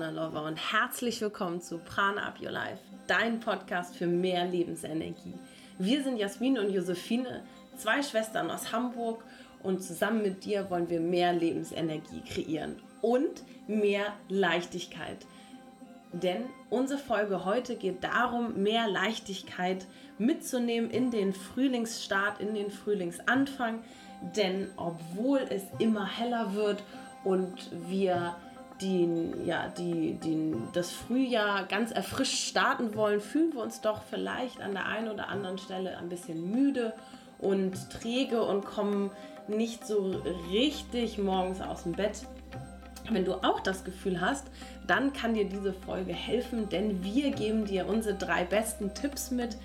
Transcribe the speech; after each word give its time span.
Prana 0.00 0.12
Lover 0.12 0.44
und 0.44 0.56
herzlich 0.56 1.20
willkommen 1.20 1.60
zu 1.60 1.76
Prana 1.76 2.22
Up 2.22 2.40
Your 2.40 2.52
Life, 2.52 2.78
dein 3.06 3.38
Podcast 3.38 3.94
für 3.94 4.06
mehr 4.06 4.46
Lebensenergie. 4.46 5.34
Wir 5.78 6.02
sind 6.02 6.16
Jasmin 6.16 6.58
und 6.58 6.70
Josephine, 6.70 7.42
zwei 7.76 8.02
Schwestern 8.02 8.50
aus 8.50 8.72
Hamburg 8.72 9.22
und 9.62 9.82
zusammen 9.82 10.22
mit 10.22 10.46
dir 10.46 10.70
wollen 10.70 10.88
wir 10.88 11.00
mehr 11.00 11.34
Lebensenergie 11.34 12.22
kreieren 12.26 12.76
und 13.02 13.42
mehr 13.66 14.14
Leichtigkeit. 14.30 15.18
Denn 16.14 16.44
unsere 16.70 16.98
Folge 16.98 17.44
heute 17.44 17.76
geht 17.76 18.02
darum, 18.02 18.62
mehr 18.62 18.88
Leichtigkeit 18.88 19.86
mitzunehmen 20.16 20.90
in 20.90 21.10
den 21.10 21.34
Frühlingsstart, 21.34 22.40
in 22.40 22.54
den 22.54 22.70
Frühlingsanfang. 22.70 23.84
Denn 24.34 24.70
obwohl 24.78 25.40
es 25.50 25.64
immer 25.78 26.06
heller 26.06 26.54
wird 26.54 26.82
und 27.22 27.68
wir 27.90 28.34
die, 28.80 29.32
ja, 29.44 29.68
die, 29.68 30.14
die, 30.14 30.54
das 30.72 30.90
Frühjahr 30.90 31.66
ganz 31.66 31.90
erfrischt 31.90 32.48
starten 32.48 32.94
wollen, 32.94 33.20
fühlen 33.20 33.52
wir 33.52 33.62
uns 33.62 33.80
doch 33.80 34.02
vielleicht 34.02 34.60
an 34.60 34.72
der 34.72 34.86
einen 34.86 35.08
oder 35.08 35.28
anderen 35.28 35.58
Stelle 35.58 35.98
ein 35.98 36.08
bisschen 36.08 36.50
müde 36.50 36.94
und 37.38 37.90
träge 37.90 38.42
und 38.42 38.64
kommen 38.64 39.10
nicht 39.48 39.86
so 39.86 40.22
richtig 40.50 41.18
morgens 41.18 41.60
aus 41.60 41.82
dem 41.82 41.92
Bett. 41.92 42.26
Wenn 43.10 43.24
du 43.24 43.34
auch 43.42 43.60
das 43.60 43.84
Gefühl 43.84 44.20
hast, 44.20 44.46
dann 44.86 45.12
kann 45.12 45.34
dir 45.34 45.44
diese 45.44 45.72
Folge 45.72 46.12
helfen, 46.12 46.68
denn 46.68 47.02
wir 47.02 47.30
geben 47.30 47.64
dir 47.64 47.86
unsere 47.86 48.14
drei 48.16 48.44
besten 48.44 48.94
Tipps 48.94 49.30
mit, 49.30 49.56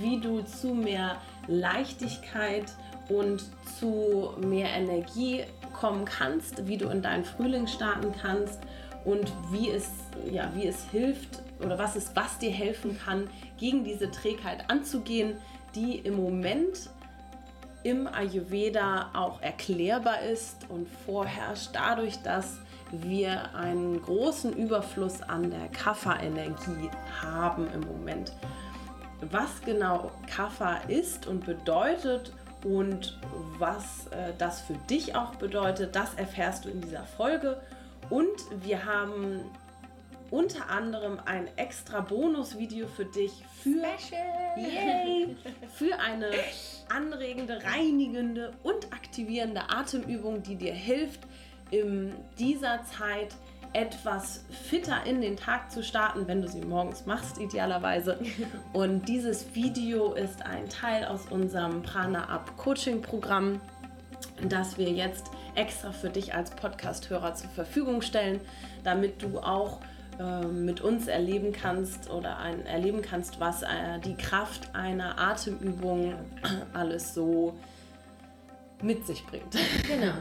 wie 0.00 0.20
du 0.20 0.42
zu 0.42 0.74
mehr 0.74 1.16
Leichtigkeit 1.46 2.64
und 3.10 3.44
zu 3.78 4.30
mehr 4.38 4.70
Energie 4.70 5.44
kommen 5.72 6.04
kannst, 6.04 6.66
wie 6.66 6.76
du 6.76 6.88
in 6.88 7.02
deinen 7.02 7.24
Frühling 7.24 7.66
starten 7.66 8.12
kannst 8.20 8.60
und 9.04 9.32
wie 9.50 9.70
es, 9.70 9.88
ja, 10.30 10.50
wie 10.54 10.66
es 10.66 10.84
hilft 10.90 11.42
oder 11.60 11.78
was 11.78 11.96
es, 11.96 12.14
was 12.14 12.38
dir 12.38 12.50
helfen 12.50 12.98
kann, 12.98 13.28
gegen 13.58 13.84
diese 13.84 14.10
Trägheit 14.10 14.68
anzugehen, 14.68 15.36
die 15.74 15.98
im 15.98 16.16
Moment 16.16 16.90
im 17.82 18.06
Ayurveda 18.06 19.10
auch 19.14 19.40
erklärbar 19.40 20.20
ist 20.22 20.66
und 20.68 20.86
vorherrscht 21.06 21.70
dadurch, 21.72 22.20
dass 22.22 22.58
wir 22.92 23.54
einen 23.54 24.02
großen 24.02 24.52
Überfluss 24.52 25.22
an 25.22 25.50
der 25.50 25.68
Kapha-Energie 25.68 26.90
haben 27.22 27.68
im 27.72 27.80
Moment. 27.80 28.32
Was 29.30 29.60
genau 29.64 30.10
Kapha 30.26 30.78
ist 30.88 31.26
und 31.26 31.44
bedeutet 31.46 32.32
und 32.64 33.18
was 33.58 34.06
äh, 34.08 34.32
das 34.38 34.60
für 34.60 34.74
dich 34.88 35.14
auch 35.14 35.34
bedeutet, 35.36 35.96
das 35.96 36.14
erfährst 36.14 36.64
du 36.64 36.68
in 36.68 36.80
dieser 36.80 37.04
Folge. 37.04 37.60
Und 38.10 38.28
wir 38.62 38.84
haben 38.84 39.40
unter 40.30 40.70
anderem 40.70 41.18
ein 41.24 41.48
extra 41.56 42.00
Bonusvideo 42.00 42.86
für 42.86 43.04
dich 43.04 43.32
für, 43.62 43.82
yay, 44.56 45.36
für 45.74 45.98
eine 45.98 46.30
anregende, 46.88 47.62
reinigende 47.64 48.52
und 48.62 48.92
aktivierende 48.92 49.70
Atemübung, 49.70 50.42
die 50.42 50.56
dir 50.56 50.74
hilft, 50.74 51.20
in 51.70 52.14
dieser 52.38 52.84
Zeit 52.84 53.34
etwas 53.72 54.44
fitter 54.68 55.04
in 55.06 55.20
den 55.20 55.36
Tag 55.36 55.70
zu 55.70 55.82
starten, 55.82 56.26
wenn 56.26 56.42
du 56.42 56.48
sie 56.48 56.60
morgens 56.60 57.06
machst, 57.06 57.38
idealerweise. 57.38 58.18
Und 58.72 59.08
dieses 59.08 59.54
Video 59.54 60.12
ist 60.14 60.44
ein 60.44 60.68
Teil 60.68 61.04
aus 61.04 61.26
unserem 61.30 61.82
Prana 61.82 62.28
Up 62.28 62.56
Coaching 62.56 63.00
Programm, 63.00 63.60
das 64.42 64.76
wir 64.76 64.90
jetzt 64.90 65.26
extra 65.54 65.92
für 65.92 66.10
dich 66.10 66.34
als 66.34 66.50
Podcast-Hörer 66.50 67.34
zur 67.34 67.50
Verfügung 67.50 68.02
stellen, 68.02 68.40
damit 68.82 69.22
du 69.22 69.38
auch 69.38 69.80
äh, 70.18 70.46
mit 70.46 70.80
uns 70.80 71.06
erleben 71.06 71.52
kannst 71.52 72.10
oder 72.10 72.38
ein, 72.38 72.66
erleben 72.66 73.02
kannst, 73.02 73.40
was 73.40 73.62
äh, 73.62 73.66
die 74.04 74.16
Kraft 74.16 74.74
einer 74.74 75.18
Atemübung 75.18 76.14
alles 76.72 77.14
so 77.14 77.54
mit 78.82 79.06
sich 79.06 79.24
bringt. 79.26 79.56
Genau. 79.86 80.12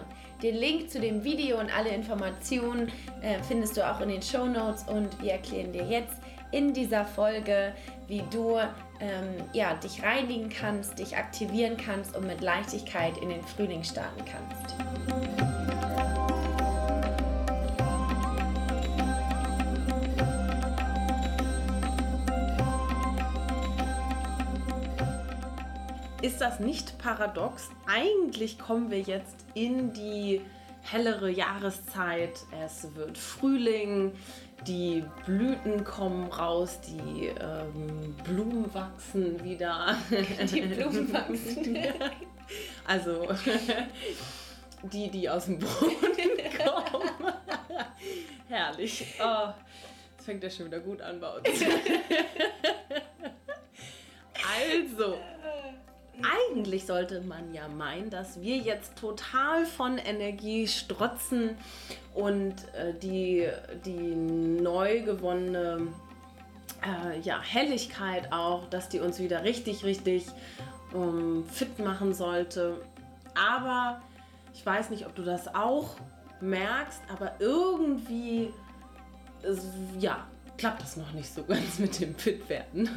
Den 0.41 0.55
Link 0.55 0.89
zu 0.89 1.01
dem 1.01 1.23
Video 1.23 1.59
und 1.59 1.75
alle 1.75 1.89
Informationen 1.89 2.91
äh, 3.21 3.41
findest 3.45 3.75
du 3.75 3.89
auch 3.89 3.99
in 3.99 4.09
den 4.09 4.21
Show 4.21 4.45
Notes 4.45 4.83
und 4.83 5.21
wir 5.21 5.33
erklären 5.33 5.73
dir 5.73 5.83
jetzt 5.83 6.15
in 6.51 6.73
dieser 6.73 7.05
Folge, 7.05 7.73
wie 8.07 8.23
du 8.31 8.57
ähm, 9.01 9.35
ja, 9.53 9.73
dich 9.75 10.01
reinigen 10.01 10.49
kannst, 10.49 10.97
dich 10.97 11.15
aktivieren 11.17 11.77
kannst 11.77 12.15
und 12.15 12.25
mit 12.25 12.41
Leichtigkeit 12.41 13.17
in 13.17 13.29
den 13.29 13.43
Frühling 13.43 13.83
starten 13.83 14.23
kannst. 14.25 15.78
Ist 26.21 26.41
das 26.41 26.59
nicht 26.59 26.97
paradox? 26.97 27.69
Eigentlich 27.87 28.59
kommen 28.59 28.91
wir 28.91 28.99
jetzt 28.99 29.45
in 29.53 29.93
die 29.93 30.41
hellere 30.81 31.29
Jahreszeit. 31.29 32.37
Es 32.61 32.93
wird 32.93 33.17
Frühling, 33.17 34.11
die 34.67 35.05
Blüten 35.25 35.85
kommen 35.85 36.27
raus, 36.27 36.79
die 36.81 37.27
ähm, 37.27 38.13
Blumen 38.25 38.73
wachsen 38.73 39.41
wieder. 39.45 39.97
Die 40.11 40.61
Blumen 40.61 41.13
wachsen. 41.13 41.77
also 42.85 43.25
die, 44.83 45.09
die 45.09 45.29
aus 45.29 45.45
dem 45.45 45.59
Boden 45.59 46.03
kommen. 46.57 47.33
Herrlich. 48.49 49.05
Oh, 49.21 49.53
das 50.17 50.25
fängt 50.25 50.43
ja 50.43 50.49
schon 50.49 50.65
wieder 50.65 50.81
gut 50.81 51.01
an 51.01 51.21
bei 51.21 51.29
uns. 51.29 51.47
also, 54.59 55.17
eigentlich 56.23 56.85
sollte 56.85 57.21
man 57.21 57.53
ja 57.53 57.67
meinen, 57.67 58.09
dass 58.09 58.41
wir 58.41 58.57
jetzt 58.57 58.95
total 58.95 59.65
von 59.65 59.97
Energie 59.97 60.67
strotzen 60.67 61.57
und 62.13 62.53
äh, 62.73 62.93
die, 63.01 63.47
die 63.85 64.15
neu 64.15 65.01
gewonnene 65.01 65.87
äh, 66.83 67.19
ja, 67.21 67.41
Helligkeit 67.41 68.31
auch, 68.31 68.69
dass 68.69 68.89
die 68.89 68.99
uns 68.99 69.19
wieder 69.19 69.43
richtig, 69.43 69.83
richtig 69.83 70.25
ähm, 70.93 71.45
fit 71.51 71.79
machen 71.79 72.13
sollte. 72.13 72.81
Aber 73.35 74.01
ich 74.53 74.65
weiß 74.65 74.89
nicht, 74.89 75.05
ob 75.05 75.15
du 75.15 75.23
das 75.23 75.53
auch 75.53 75.95
merkst, 76.41 77.01
aber 77.11 77.33
irgendwie, 77.39 78.53
ja, 79.99 80.27
klappt 80.59 80.81
das 80.81 80.97
noch 80.97 81.13
nicht 81.13 81.33
so 81.33 81.43
ganz 81.47 81.79
mit 81.79 81.99
dem 81.99 82.13
Fitwerden. 82.15 82.89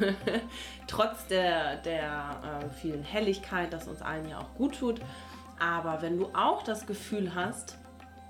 Trotz 0.87 1.25
der, 1.27 1.77
der 1.77 2.61
äh, 2.61 2.69
vielen 2.81 3.03
Helligkeit, 3.03 3.73
das 3.73 3.87
uns 3.87 4.01
allen 4.01 4.29
ja 4.29 4.39
auch 4.39 4.53
gut 4.55 4.77
tut. 4.77 5.01
Aber 5.59 6.01
wenn 6.01 6.17
du 6.17 6.27
auch 6.33 6.63
das 6.63 6.85
Gefühl 6.85 7.33
hast, 7.33 7.77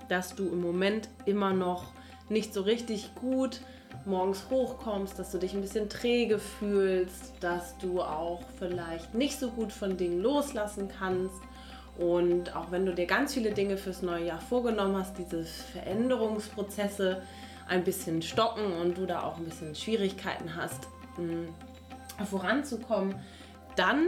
dass 0.07 0.35
du 0.35 0.47
im 0.47 0.61
Moment 0.61 1.09
immer 1.25 1.51
noch 1.51 1.91
nicht 2.29 2.53
so 2.53 2.61
richtig 2.61 3.15
gut 3.15 3.61
morgens 4.05 4.49
hochkommst, 4.49 5.17
dass 5.17 5.31
du 5.31 5.37
dich 5.37 5.53
ein 5.53 5.61
bisschen 5.61 5.89
träge 5.89 6.39
fühlst, 6.39 7.33
dass 7.39 7.77
du 7.77 8.01
auch 8.01 8.41
vielleicht 8.59 9.13
nicht 9.13 9.39
so 9.39 9.49
gut 9.49 9.71
von 9.71 9.97
Dingen 9.97 10.21
loslassen 10.21 10.89
kannst. 10.99 11.35
Und 11.97 12.55
auch 12.55 12.71
wenn 12.71 12.85
du 12.85 12.93
dir 12.93 13.05
ganz 13.05 13.33
viele 13.33 13.51
Dinge 13.51 13.77
fürs 13.77 14.01
neue 14.01 14.25
Jahr 14.25 14.41
vorgenommen 14.41 14.97
hast, 14.97 15.17
diese 15.17 15.43
Veränderungsprozesse, 15.43 17.21
ein 17.67 17.83
bisschen 17.83 18.21
stocken 18.21 18.73
und 18.73 18.97
du 18.97 19.05
da 19.05 19.23
auch 19.23 19.37
ein 19.37 19.45
bisschen 19.45 19.75
Schwierigkeiten 19.75 20.55
hast, 20.55 20.87
mm, 21.17 21.47
voranzukommen, 22.25 23.15
dann 23.75 24.07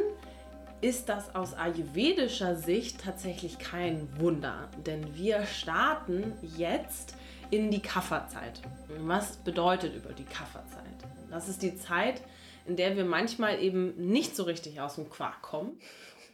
ist 0.82 1.10
das 1.10 1.34
aus 1.34 1.54
ayurvedischer 1.54 2.56
Sicht 2.56 3.02
tatsächlich 3.02 3.58
kein 3.58 4.08
Wunder, 4.20 4.70
denn 4.86 5.16
wir 5.16 5.46
starten 5.46 6.34
jetzt 6.58 7.16
in 7.50 7.72
die 7.72 7.82
Kafferzeit. 7.82 8.62
Was 9.00 9.38
bedeutet 9.38 9.96
über 9.96 10.14
die 10.14 10.26
Kafferzeit? 10.26 10.84
Das 11.32 11.50
ist 11.50 11.62
die 11.62 11.76
Zeit, 11.76 12.22
in 12.66 12.76
der 12.76 12.96
wir 12.96 13.06
manchmal 13.06 13.60
eben 13.62 13.96
nicht 14.10 14.36
so 14.36 14.44
richtig 14.44 14.82
aus 14.82 14.96
dem 14.96 15.10
Quark 15.10 15.42
kommen 15.42 15.80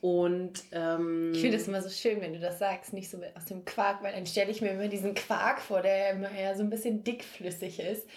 und 0.02 0.64
ähm, 0.72 1.32
ich 1.32 1.42
finde 1.42 1.58
es 1.58 1.68
immer 1.68 1.82
so 1.82 1.90
schön, 1.90 2.22
wenn 2.22 2.34
du 2.34 2.40
das 2.40 2.58
sagst, 2.58 2.92
nicht 2.92 3.10
so 3.10 3.20
aus 3.36 3.46
dem 3.46 3.64
Quark, 3.66 4.02
weil 4.02 4.14
dann 4.14 4.26
stelle 4.26 4.50
ich 4.50 4.60
mir 4.60 4.72
immer 4.72 4.88
diesen 4.88 5.14
Quark 5.14 5.62
vor, 5.62 5.84
der 5.84 6.12
immer 6.12 6.32
eher 6.32 6.56
so 6.56 6.64
ein 6.64 6.72
bisschen 6.72 7.04
dickflüssig 7.04 7.80
ist 7.80 8.08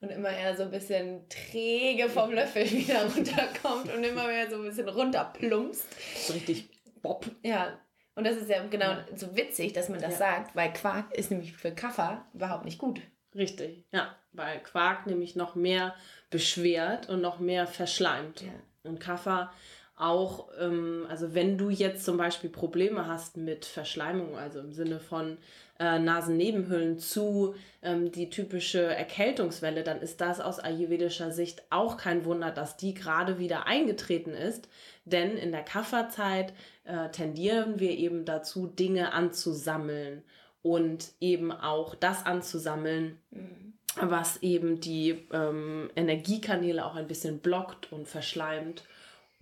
und 0.00 0.10
immer 0.10 0.30
eher 0.30 0.56
so 0.56 0.62
ein 0.62 0.70
bisschen 0.70 1.28
träge 1.28 2.08
vom 2.08 2.32
Löffel 2.32 2.64
wieder 2.70 3.06
runterkommt 3.06 3.92
und 3.92 4.04
immer 4.04 4.28
mehr 4.28 4.48
so 4.48 4.56
ein 4.56 4.62
bisschen 4.62 4.88
runterplumpst. 4.88 5.86
So 6.28 6.32
richtig 6.32 6.68
Bob. 7.02 7.26
Ja. 7.42 7.76
Und 8.14 8.24
das 8.24 8.36
ist 8.36 8.48
ja 8.48 8.64
genau 8.66 8.92
ja. 8.92 9.06
so 9.16 9.34
witzig, 9.34 9.72
dass 9.72 9.88
man 9.88 10.00
das 10.00 10.12
ja. 10.12 10.18
sagt, 10.18 10.54
weil 10.54 10.72
Quark 10.72 11.12
ist 11.12 11.32
nämlich 11.32 11.54
für 11.54 11.72
Kaffer 11.72 12.24
überhaupt 12.34 12.64
nicht 12.64 12.78
gut. 12.78 13.00
Richtig, 13.34 13.84
ja, 13.90 14.14
weil 14.32 14.60
Quark 14.60 15.06
nämlich 15.06 15.34
noch 15.34 15.56
mehr 15.56 15.94
beschwert 16.30 17.08
und 17.08 17.20
noch 17.20 17.40
mehr 17.40 17.66
verschleimt. 17.66 18.42
Ja. 18.42 18.52
Und 18.84 19.00
Kaffer 19.00 19.52
auch, 20.02 20.48
ähm, 20.60 21.06
also 21.08 21.34
wenn 21.34 21.56
du 21.56 21.70
jetzt 21.70 22.04
zum 22.04 22.16
Beispiel 22.16 22.50
Probleme 22.50 23.06
hast 23.06 23.36
mit 23.36 23.64
Verschleimung, 23.64 24.36
also 24.36 24.60
im 24.60 24.72
Sinne 24.72 25.00
von 25.00 25.38
äh, 25.78 25.98
Nasennebenhöhlen 25.98 26.98
zu 26.98 27.54
ähm, 27.82 28.12
die 28.12 28.30
typische 28.30 28.82
Erkältungswelle, 28.82 29.82
dann 29.82 30.00
ist 30.00 30.20
das 30.20 30.40
aus 30.40 30.58
ayurvedischer 30.58 31.30
Sicht 31.30 31.62
auch 31.70 31.96
kein 31.96 32.24
Wunder, 32.24 32.50
dass 32.50 32.76
die 32.76 32.94
gerade 32.94 33.38
wieder 33.38 33.66
eingetreten 33.66 34.32
ist. 34.32 34.68
Denn 35.04 35.36
in 35.36 35.52
der 35.52 35.62
Kafferzeit 35.62 36.52
äh, 36.84 37.08
tendieren 37.10 37.80
wir 37.80 37.90
eben 37.90 38.24
dazu, 38.24 38.66
Dinge 38.66 39.12
anzusammeln 39.12 40.22
und 40.62 41.12
eben 41.20 41.52
auch 41.52 41.94
das 41.94 42.24
anzusammeln, 42.26 43.18
mhm. 43.30 43.72
was 44.00 44.42
eben 44.42 44.80
die 44.80 45.26
ähm, 45.32 45.90
Energiekanäle 45.96 46.84
auch 46.84 46.94
ein 46.94 47.08
bisschen 47.08 47.38
blockt 47.38 47.92
und 47.92 48.08
verschleimt. 48.08 48.84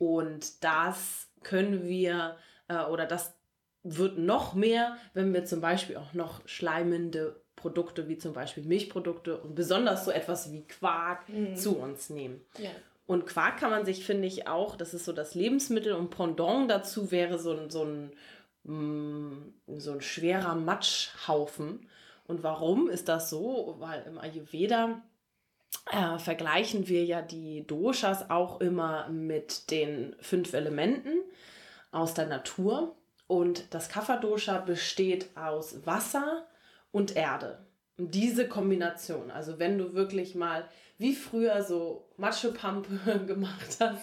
Und 0.00 0.64
das 0.64 1.28
können 1.42 1.86
wir 1.86 2.38
äh, 2.68 2.84
oder 2.84 3.04
das 3.04 3.36
wird 3.82 4.16
noch 4.16 4.54
mehr, 4.54 4.96
wenn 5.12 5.34
wir 5.34 5.44
zum 5.44 5.60
Beispiel 5.60 5.98
auch 5.98 6.14
noch 6.14 6.40
schleimende 6.48 7.42
Produkte 7.54 8.08
wie 8.08 8.16
zum 8.16 8.32
Beispiel 8.32 8.64
Milchprodukte 8.64 9.36
und 9.36 9.54
besonders 9.54 10.06
so 10.06 10.10
etwas 10.10 10.52
wie 10.52 10.66
Quark 10.66 11.28
mhm. 11.28 11.54
zu 11.54 11.76
uns 11.76 12.08
nehmen. 12.08 12.40
Ja. 12.56 12.70
Und 13.06 13.26
Quark 13.26 13.58
kann 13.58 13.70
man 13.70 13.84
sich, 13.84 14.06
finde 14.06 14.26
ich, 14.26 14.48
auch, 14.48 14.74
das 14.74 14.94
ist 14.94 15.04
so 15.04 15.12
das 15.12 15.34
Lebensmittel 15.34 15.92
und 15.92 16.08
Pendant 16.08 16.70
dazu 16.70 17.10
wäre 17.10 17.38
so 17.38 17.52
ein, 17.52 17.68
so 17.68 17.84
ein, 17.84 18.12
mm, 18.62 19.52
so 19.78 19.92
ein 19.92 20.00
schwerer 20.00 20.54
Matschhaufen. 20.54 21.86
Und 22.26 22.42
warum 22.42 22.88
ist 22.88 23.08
das 23.08 23.28
so? 23.28 23.76
Weil 23.80 24.04
im 24.06 24.16
Ayurveda 24.16 25.02
äh, 25.90 26.18
vergleichen 26.18 26.88
wir 26.88 27.04
ja 27.04 27.22
die 27.22 27.66
Doshas 27.66 28.30
auch 28.30 28.60
immer 28.60 29.08
mit 29.08 29.70
den 29.70 30.14
fünf 30.20 30.52
Elementen 30.52 31.18
aus 31.90 32.14
der 32.14 32.26
Natur. 32.26 32.96
Und 33.26 33.72
das 33.74 33.88
Kapha-Dosha 33.88 34.58
besteht 34.58 35.36
aus 35.36 35.86
Wasser 35.86 36.46
und 36.90 37.16
Erde. 37.16 37.58
Und 37.96 38.14
diese 38.14 38.48
Kombination, 38.48 39.30
also 39.30 39.58
wenn 39.58 39.78
du 39.78 39.94
wirklich 39.94 40.34
mal 40.34 40.66
wie 40.98 41.14
früher 41.14 41.62
so 41.62 42.08
Matschepampe 42.18 43.20
gemacht 43.26 43.78
hast 43.80 44.02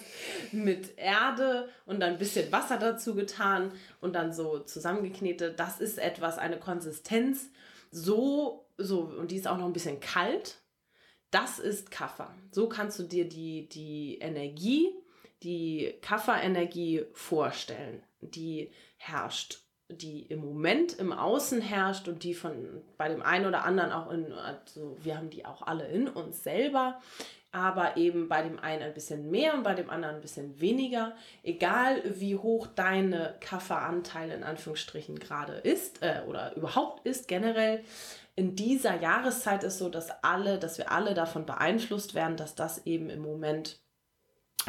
mit 0.52 0.98
Erde 0.98 1.68
und 1.86 2.00
dann 2.00 2.12
ein 2.12 2.18
bisschen 2.18 2.50
Wasser 2.50 2.76
dazu 2.76 3.14
getan 3.14 3.72
und 4.00 4.14
dann 4.14 4.32
so 4.32 4.58
zusammengeknetet, 4.58 5.60
das 5.60 5.80
ist 5.80 5.98
etwas, 5.98 6.38
eine 6.38 6.58
Konsistenz, 6.58 7.50
so, 7.90 8.66
so, 8.76 9.00
und 9.00 9.30
die 9.30 9.36
ist 9.36 9.46
auch 9.46 9.58
noch 9.58 9.66
ein 9.66 9.72
bisschen 9.72 10.00
kalt, 10.00 10.56
das 11.30 11.58
ist 11.58 11.90
Kaffer. 11.90 12.34
So 12.50 12.68
kannst 12.68 12.98
du 12.98 13.02
dir 13.02 13.28
die, 13.28 13.68
die 13.68 14.18
Energie, 14.18 14.94
die 15.42 15.94
Kafferenergie 16.00 17.04
vorstellen, 17.12 18.02
die 18.20 18.70
herrscht, 18.96 19.60
die 19.88 20.22
im 20.22 20.40
Moment 20.40 20.98
im 20.98 21.12
Außen 21.12 21.60
herrscht 21.60 22.08
und 22.08 22.22
die 22.22 22.34
von 22.34 22.82
bei 22.96 23.08
dem 23.08 23.22
einen 23.22 23.46
oder 23.46 23.64
anderen 23.64 23.92
auch 23.92 24.10
in, 24.10 24.32
also 24.32 24.96
wir 25.02 25.16
haben 25.16 25.30
die 25.30 25.46
auch 25.46 25.62
alle 25.62 25.86
in 25.88 26.08
uns 26.08 26.42
selber, 26.42 27.00
aber 27.52 27.96
eben 27.96 28.28
bei 28.28 28.42
dem 28.42 28.58
einen 28.58 28.82
ein 28.82 28.92
bisschen 28.92 29.30
mehr 29.30 29.54
und 29.54 29.62
bei 29.62 29.74
dem 29.74 29.88
anderen 29.88 30.16
ein 30.16 30.20
bisschen 30.20 30.60
weniger. 30.60 31.16
Egal 31.42 32.02
wie 32.04 32.36
hoch 32.36 32.66
deine 32.66 33.36
Kafferanteil 33.40 34.30
in 34.30 34.42
Anführungsstrichen 34.42 35.18
gerade 35.18 35.54
ist 35.54 36.02
äh, 36.02 36.20
oder 36.26 36.54
überhaupt 36.56 37.06
ist 37.06 37.26
generell, 37.26 37.82
in 38.38 38.54
dieser 38.54 39.00
Jahreszeit 39.00 39.64
ist 39.64 39.78
so, 39.78 39.88
dass 39.88 40.10
alle, 40.22 40.60
dass 40.60 40.78
wir 40.78 40.92
alle 40.92 41.12
davon 41.14 41.44
beeinflusst 41.44 42.14
werden, 42.14 42.36
dass 42.36 42.54
das 42.54 42.86
eben 42.86 43.10
im 43.10 43.20
Moment 43.20 43.80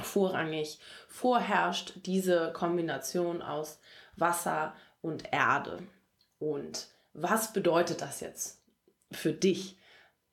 vorrangig 0.01 0.79
vorherrscht, 1.07 1.93
diese 2.07 2.51
Kombination 2.51 3.43
aus 3.43 3.79
Wasser 4.15 4.73
und 5.01 5.31
Erde. 5.31 5.83
Und 6.39 6.87
was 7.13 7.53
bedeutet 7.53 8.01
das 8.01 8.21
jetzt 8.21 8.59
für 9.11 9.33
dich? 9.33 9.77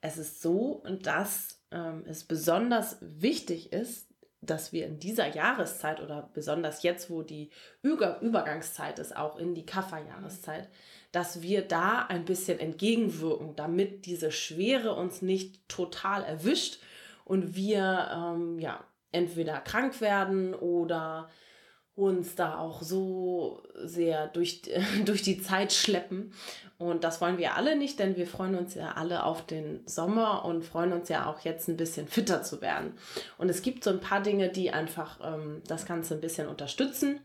Es 0.01 0.17
ist 0.17 0.41
so, 0.41 0.83
dass 1.03 1.61
ähm, 1.69 2.05
es 2.07 2.23
besonders 2.23 2.97
wichtig 3.01 3.71
ist, 3.71 4.07
dass 4.41 4.73
wir 4.73 4.87
in 4.87 4.97
dieser 4.97 5.27
Jahreszeit 5.27 6.01
oder 6.01 6.31
besonders 6.33 6.81
jetzt, 6.81 7.11
wo 7.11 7.21
die 7.21 7.51
Über 7.83 8.19
Übergangszeit 8.21 8.97
ist, 8.97 9.15
auch 9.15 9.37
in 9.37 9.53
die 9.53 9.65
Kafferjahreszeit, 9.65 10.69
dass 11.11 11.41
wir 11.41 11.61
da 11.61 12.05
ein 12.07 12.25
bisschen 12.25 12.59
entgegenwirken, 12.59 13.55
damit 13.55 14.05
diese 14.05 14.31
Schwere 14.31 14.93
uns 14.93 15.21
nicht 15.21 15.67
total 15.69 16.23
erwischt 16.23 16.79
und 17.25 17.55
wir 17.55 18.09
ähm, 18.13 18.59
ja 18.59 18.83
entweder 19.11 19.59
krank 19.59 20.01
werden 20.01 20.53
oder 20.53 21.29
uns 21.97 22.35
da 22.35 22.59
auch 22.59 22.83
so 22.83 23.63
sehr 23.73 24.27
durch, 24.27 24.61
durch 25.05 25.23
die 25.23 25.41
Zeit 25.41 25.73
schleppen. 25.73 26.31
Und 26.77 27.03
das 27.03 27.21
wollen 27.21 27.39
wir 27.39 27.55
alle 27.55 27.75
nicht, 27.75 27.97
denn 27.97 28.15
wir 28.15 28.27
freuen 28.27 28.55
uns 28.55 28.75
ja 28.75 28.91
alle 28.91 29.23
auf 29.23 29.43
den 29.47 29.81
Sommer 29.87 30.45
und 30.45 30.63
freuen 30.63 30.93
uns 30.93 31.09
ja 31.09 31.25
auch 31.25 31.39
jetzt 31.39 31.67
ein 31.67 31.75
bisschen 31.75 32.07
fitter 32.07 32.43
zu 32.43 32.61
werden. 32.61 32.93
Und 33.39 33.49
es 33.49 33.63
gibt 33.63 33.83
so 33.83 33.89
ein 33.89 33.99
paar 33.99 34.21
Dinge, 34.21 34.49
die 34.49 34.69
einfach 34.69 35.19
ähm, 35.23 35.63
das 35.67 35.87
Ganze 35.87 36.13
ein 36.13 36.21
bisschen 36.21 36.47
unterstützen, 36.47 37.19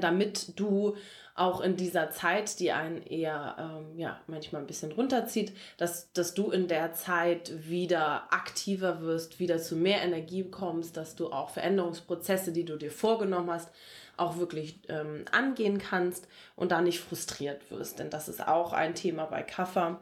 damit 0.00 0.58
du 0.58 0.96
auch 1.36 1.60
in 1.60 1.76
dieser 1.76 2.10
Zeit, 2.10 2.58
die 2.60 2.72
einen 2.72 3.02
eher 3.02 3.56
ähm, 3.58 3.98
ja, 3.98 4.18
manchmal 4.26 4.62
ein 4.62 4.66
bisschen 4.66 4.92
runterzieht, 4.92 5.54
dass, 5.76 6.10
dass 6.12 6.34
du 6.34 6.50
in 6.50 6.66
der 6.66 6.94
Zeit 6.94 7.68
wieder 7.68 8.32
aktiver 8.32 9.02
wirst, 9.02 9.38
wieder 9.38 9.58
zu 9.58 9.76
mehr 9.76 10.02
Energie 10.02 10.44
kommst, 10.50 10.96
dass 10.96 11.14
du 11.14 11.30
auch 11.30 11.50
Veränderungsprozesse, 11.50 12.52
die 12.52 12.64
du 12.64 12.76
dir 12.76 12.90
vorgenommen 12.90 13.50
hast, 13.50 13.70
auch 14.16 14.38
wirklich 14.38 14.80
ähm, 14.88 15.26
angehen 15.30 15.78
kannst 15.78 16.26
und 16.56 16.72
da 16.72 16.80
nicht 16.80 17.00
frustriert 17.00 17.70
wirst. 17.70 17.98
Denn 17.98 18.08
das 18.08 18.28
ist 18.28 18.46
auch 18.46 18.72
ein 18.72 18.94
Thema 18.94 19.26
bei 19.26 19.42
Kaffer, 19.42 20.00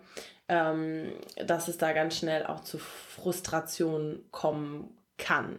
ähm, 0.49 1.13
dass 1.45 1.67
es 1.67 1.79
da 1.79 1.93
ganz 1.93 2.17
schnell 2.17 2.47
auch 2.47 2.61
zu 2.61 2.79
Frustration 2.79 4.25
kommen 4.31 4.97
kann. 5.19 5.59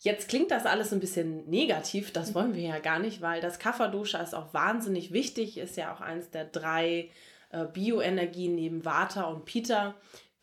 Jetzt 0.00 0.28
klingt 0.28 0.50
das 0.50 0.66
alles 0.66 0.92
ein 0.92 1.00
bisschen 1.00 1.48
negativ, 1.48 2.12
das 2.12 2.34
wollen 2.34 2.54
wir 2.54 2.62
ja 2.62 2.78
gar 2.78 2.98
nicht, 2.98 3.22
weil 3.22 3.40
das 3.40 3.58
Kapha-Dosha 3.58 4.20
ist 4.20 4.34
auch 4.34 4.52
wahnsinnig 4.52 5.12
wichtig, 5.12 5.56
ist 5.56 5.76
ja 5.76 5.94
auch 5.94 6.00
eines 6.00 6.30
der 6.30 6.44
drei 6.44 7.10
äh, 7.50 7.64
Bioenergien 7.72 8.54
neben 8.54 8.84
Vata 8.84 9.24
und 9.24 9.44
Pita, 9.44 9.94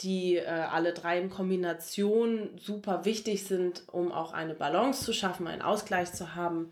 die 0.01 0.37
äh, 0.37 0.45
alle 0.45 0.93
drei 0.93 1.19
in 1.19 1.29
Kombination 1.29 2.49
super 2.57 3.05
wichtig 3.05 3.45
sind, 3.45 3.83
um 3.91 4.11
auch 4.11 4.33
eine 4.33 4.55
Balance 4.55 5.03
zu 5.03 5.13
schaffen, 5.13 5.47
einen 5.47 5.61
Ausgleich 5.61 6.11
zu 6.13 6.35
haben. 6.35 6.71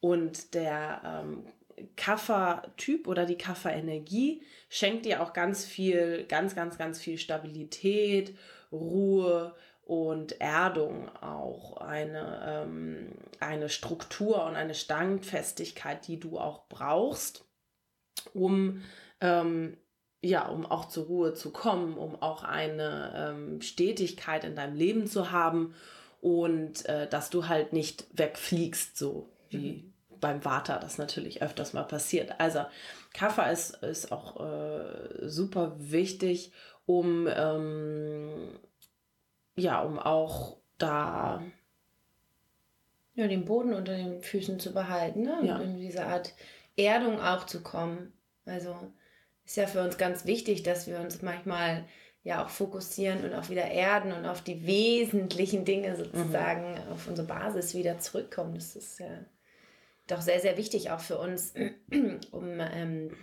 Und 0.00 0.54
der 0.54 1.24
ähm, 1.24 1.46
Kaffer-Typ 1.96 3.06
oder 3.06 3.24
die 3.24 3.38
Kaffer-Energie 3.38 4.42
schenkt 4.68 5.06
dir 5.06 5.22
auch 5.22 5.32
ganz 5.32 5.64
viel, 5.64 6.24
ganz, 6.28 6.54
ganz, 6.54 6.76
ganz 6.76 7.00
viel 7.00 7.18
Stabilität, 7.18 8.36
Ruhe 8.72 9.54
und 9.86 10.40
Erdung 10.40 11.08
auch 11.20 11.76
eine, 11.76 12.64
ähm, 12.66 13.12
eine 13.38 13.68
Struktur 13.68 14.44
und 14.44 14.56
eine 14.56 14.74
Standfestigkeit, 14.74 16.08
die 16.08 16.18
du 16.18 16.38
auch 16.38 16.62
brauchst, 16.68 17.44
um 18.34 18.82
ähm, 19.20 19.76
ja, 20.22 20.48
um 20.48 20.66
auch 20.66 20.88
zur 20.88 21.06
Ruhe 21.06 21.34
zu 21.34 21.52
kommen, 21.52 21.96
um 21.96 22.20
auch 22.20 22.42
eine 22.42 23.12
ähm, 23.14 23.62
Stetigkeit 23.62 24.42
in 24.42 24.56
deinem 24.56 24.74
Leben 24.74 25.06
zu 25.06 25.30
haben 25.30 25.74
und 26.20 26.84
äh, 26.86 27.08
dass 27.08 27.30
du 27.30 27.46
halt 27.46 27.72
nicht 27.72 28.06
wegfliegst, 28.12 28.96
so 28.96 29.28
wie 29.50 29.72
mhm. 29.72 29.92
beim 30.20 30.42
Vater 30.42 30.80
das 30.80 30.98
natürlich 30.98 31.42
öfters 31.42 31.74
mal 31.74 31.84
passiert. 31.84 32.40
Also 32.40 32.64
Kaffer 33.14 33.52
ist, 33.52 33.82
ist 33.84 34.10
auch 34.10 34.40
äh, 34.40 35.28
super 35.28 35.76
wichtig, 35.78 36.50
um 36.86 37.28
ähm, 37.32 38.58
ja, 39.56 39.82
um 39.82 39.98
auch 39.98 40.56
da 40.78 41.42
ja, 43.14 43.26
den 43.26 43.46
Boden 43.46 43.72
unter 43.72 43.96
den 43.96 44.22
Füßen 44.22 44.60
zu 44.60 44.72
behalten, 44.72 45.22
ne? 45.22 45.40
Ja. 45.42 45.58
in 45.58 45.78
diese 45.78 46.04
Art 46.04 46.34
Erdung 46.76 47.18
auch 47.18 47.46
zu 47.46 47.62
kommen. 47.62 48.12
Also 48.44 48.76
ist 49.44 49.56
ja 49.56 49.66
für 49.66 49.82
uns 49.82 49.96
ganz 49.96 50.26
wichtig, 50.26 50.62
dass 50.62 50.86
wir 50.86 51.00
uns 51.00 51.22
manchmal 51.22 51.84
ja 52.22 52.44
auch 52.44 52.50
fokussieren 52.50 53.24
und 53.24 53.34
auch 53.34 53.48
wieder 53.48 53.64
erden 53.70 54.12
und 54.12 54.26
auf 54.26 54.42
die 54.42 54.66
wesentlichen 54.66 55.64
Dinge 55.64 55.96
sozusagen, 55.96 56.72
mhm. 56.72 56.92
auf 56.92 57.08
unsere 57.08 57.26
Basis 57.26 57.74
wieder 57.74 57.98
zurückkommen. 57.98 58.54
Das 58.54 58.76
ist 58.76 59.00
ja 59.00 59.24
doch 60.08 60.20
sehr, 60.20 60.40
sehr 60.40 60.56
wichtig 60.56 60.90
auch 60.90 61.00
für 61.00 61.18
uns, 61.18 61.54
um 62.32 62.60
ähm, 62.60 63.16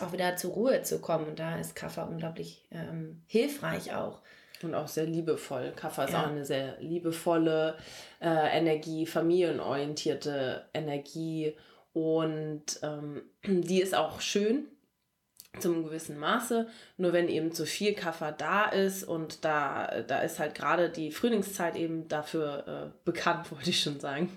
auch 0.00 0.12
wieder 0.12 0.36
zur 0.36 0.52
Ruhe 0.52 0.82
zu 0.82 1.00
kommen. 1.00 1.26
Und 1.26 1.38
da 1.38 1.58
ist 1.58 1.74
Kaffer 1.74 2.08
unglaublich 2.08 2.68
ähm, 2.70 3.22
hilfreich 3.26 3.94
auch. 3.94 4.20
Und 4.64 4.74
auch 4.74 4.88
sehr 4.88 5.06
liebevoll. 5.06 5.72
Kaffer 5.74 6.04
ist 6.04 6.12
ja. 6.12 6.22
auch 6.22 6.28
eine 6.28 6.44
sehr 6.44 6.76
liebevolle 6.80 7.76
äh, 8.20 8.58
Energie, 8.58 9.06
familienorientierte 9.06 10.66
Energie. 10.72 11.56
Und 11.92 12.80
ähm, 12.82 13.22
die 13.46 13.80
ist 13.80 13.94
auch 13.94 14.20
schön. 14.20 14.68
zum 15.60 15.84
gewissen 15.84 16.18
Maße. 16.18 16.66
Nur 16.96 17.12
wenn 17.12 17.28
eben 17.28 17.52
zu 17.52 17.66
viel 17.66 17.94
Kaffer 17.94 18.32
da 18.32 18.64
ist 18.66 19.04
und 19.04 19.44
da, 19.44 20.02
da 20.06 20.20
ist 20.20 20.38
halt 20.38 20.54
gerade 20.54 20.88
die 20.88 21.10
Frühlingszeit 21.10 21.76
eben 21.76 22.08
dafür 22.08 22.66
äh, 22.66 22.98
bekannt, 23.04 23.50
wollte 23.52 23.70
ich 23.70 23.80
schon 23.80 24.00
sagen. 24.00 24.30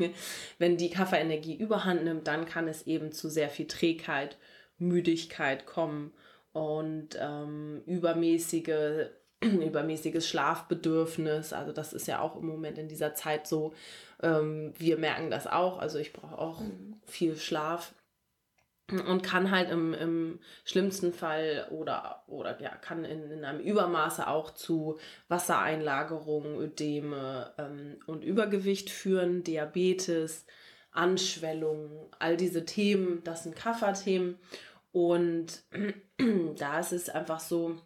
Wenn 0.58 0.77
die 0.77 0.89
Kafferenergie 0.89 1.55
überhand 1.55 2.03
nimmt, 2.03 2.27
dann 2.27 2.46
kann 2.46 2.67
es 2.67 2.88
eben 2.88 3.12
zu 3.12 3.29
sehr 3.29 3.50
viel 3.50 3.67
Trägheit, 3.67 4.38
Müdigkeit 4.77 5.65
kommen 5.65 6.12
und 6.51 7.17
ähm, 7.20 7.82
übermäßige 7.86 9.08
übermäßiges 9.42 10.27
Schlafbedürfnis. 10.27 11.54
Also 11.54 11.72
das 11.72 11.94
ist 11.94 12.08
ja 12.08 12.20
auch 12.20 12.36
im 12.36 12.48
Moment 12.48 12.77
in 12.77 12.88
dieser 12.88 13.15
Zeit 13.15 13.48
so. 13.48 13.74
Ähm, 14.22 14.74
wir 14.77 14.98
merken 14.98 15.30
das 15.30 15.48
auch. 15.48 15.77
Also 15.80 16.00
ich 16.00 16.13
brauche 16.13 16.38
auch 16.38 16.62
mhm. 16.62 16.96
viel 17.06 17.36
Schlaf 17.36 17.94
und 18.92 19.24
kann 19.24 19.50
halt 19.50 19.72
im, 19.72 19.94
im 19.96 20.39
schlimmsten 20.63 21.12
Fall 21.12 21.68
oder, 21.72 22.24
oder 22.27 22.62
ja, 22.62 22.70
kann 22.70 23.04
in, 23.04 23.32
in 23.32 23.44
einem 23.44 23.60
Übermaße 23.60 24.27
auch 24.27 24.54
zu 24.54 25.00
Wassereinlagerungen, 25.27 26.60
Ödeme 26.60 27.54
ähm, 27.58 27.98
und 28.06 28.24
Übergewicht 28.24 28.92
führen, 28.92 29.44
Diabetes, 29.44 30.46
Anschwellung, 30.92 32.12
all 32.20 32.38
diese 32.38 32.65
Themen, 32.65 33.24
das 33.24 33.44
sind 33.44 33.56
Kafferthemen. 33.56 34.38
Und 34.92 35.63
da 36.58 36.80
ist 36.80 36.94
es 36.94 37.10
einfach 37.10 37.39
so, 37.39 37.82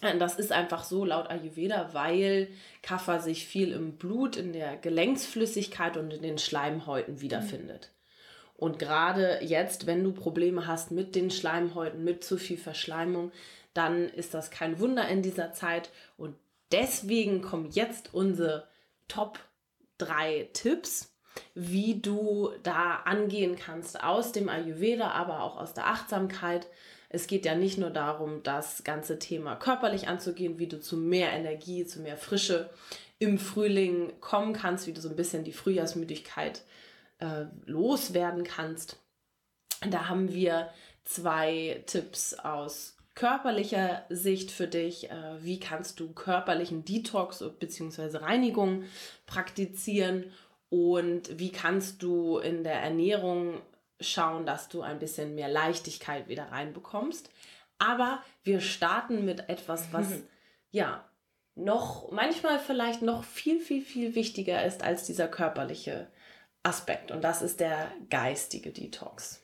das 0.00 0.38
ist 0.38 0.52
einfach 0.52 0.84
so 0.84 1.04
laut 1.04 1.30
Ayurveda, 1.30 1.90
weil 1.92 2.48
Kaffer 2.82 3.20
sich 3.20 3.46
viel 3.46 3.72
im 3.72 3.96
Blut, 3.96 4.36
in 4.36 4.52
der 4.52 4.76
Gelenksflüssigkeit 4.76 5.96
und 5.96 6.12
in 6.12 6.22
den 6.22 6.38
Schleimhäuten 6.38 7.20
wiederfindet. 7.20 7.92
Und 8.56 8.78
gerade 8.78 9.40
jetzt, 9.42 9.86
wenn 9.86 10.02
du 10.02 10.12
Probleme 10.12 10.66
hast 10.66 10.90
mit 10.90 11.14
den 11.14 11.30
Schleimhäuten, 11.30 12.04
mit 12.04 12.24
zu 12.24 12.38
viel 12.38 12.56
Verschleimung, 12.56 13.32
dann 13.74 14.08
ist 14.08 14.34
das 14.34 14.50
kein 14.50 14.78
Wunder 14.80 15.06
in 15.08 15.22
dieser 15.22 15.52
Zeit. 15.52 15.90
Und 16.16 16.36
deswegen 16.72 17.42
kommen 17.42 17.70
jetzt 17.70 18.14
unsere 18.14 18.66
Top 19.08 19.38
3 19.98 20.48
Tipps, 20.52 21.15
wie 21.54 22.00
du 22.00 22.50
da 22.62 23.02
angehen 23.04 23.56
kannst 23.56 24.02
aus 24.02 24.32
dem 24.32 24.48
Ayurveda, 24.48 25.10
aber 25.10 25.42
auch 25.42 25.56
aus 25.56 25.74
der 25.74 25.86
Achtsamkeit. 25.86 26.66
Es 27.08 27.26
geht 27.26 27.44
ja 27.44 27.54
nicht 27.54 27.78
nur 27.78 27.90
darum, 27.90 28.42
das 28.42 28.84
ganze 28.84 29.18
Thema 29.18 29.56
körperlich 29.56 30.08
anzugehen, 30.08 30.58
wie 30.58 30.66
du 30.66 30.80
zu 30.80 30.96
mehr 30.96 31.32
Energie, 31.32 31.86
zu 31.86 32.00
mehr 32.00 32.16
Frische 32.16 32.70
im 33.18 33.38
Frühling 33.38 34.12
kommen 34.20 34.52
kannst, 34.52 34.86
wie 34.86 34.92
du 34.92 35.00
so 35.00 35.08
ein 35.08 35.16
bisschen 35.16 35.44
die 35.44 35.52
Frühjahrsmüdigkeit 35.52 36.62
äh, 37.18 37.46
loswerden 37.64 38.44
kannst. 38.44 38.98
Da 39.88 40.08
haben 40.08 40.32
wir 40.32 40.70
zwei 41.04 41.82
Tipps 41.86 42.34
aus 42.34 42.96
körperlicher 43.14 44.04
Sicht 44.10 44.50
für 44.50 44.66
dich. 44.68 45.10
Äh, 45.10 45.42
wie 45.42 45.58
kannst 45.58 46.00
du 46.00 46.12
körperlichen 46.12 46.84
Detox 46.84 47.42
bzw. 47.58 48.18
Reinigung 48.18 48.84
praktizieren 49.26 50.32
und 50.68 51.38
wie 51.38 51.52
kannst 51.52 52.02
du 52.02 52.38
in 52.38 52.64
der 52.64 52.80
Ernährung 52.80 53.60
schauen, 54.00 54.46
dass 54.46 54.68
du 54.68 54.82
ein 54.82 54.98
bisschen 54.98 55.34
mehr 55.34 55.48
Leichtigkeit 55.48 56.28
wieder 56.28 56.50
reinbekommst. 56.52 57.30
Aber 57.78 58.22
wir 58.42 58.60
starten 58.60 59.24
mit 59.24 59.48
etwas, 59.48 59.92
was 59.92 60.22
ja 60.70 61.04
noch 61.54 62.10
manchmal 62.10 62.58
vielleicht 62.58 63.02
noch 63.02 63.24
viel, 63.24 63.60
viel, 63.60 63.82
viel 63.82 64.14
wichtiger 64.14 64.64
ist 64.64 64.82
als 64.82 65.04
dieser 65.04 65.28
körperliche 65.28 66.08
Aspekt 66.62 67.10
und 67.10 67.22
das 67.22 67.42
ist 67.42 67.60
der 67.60 67.90
geistige 68.10 68.72
Detox. 68.72 69.42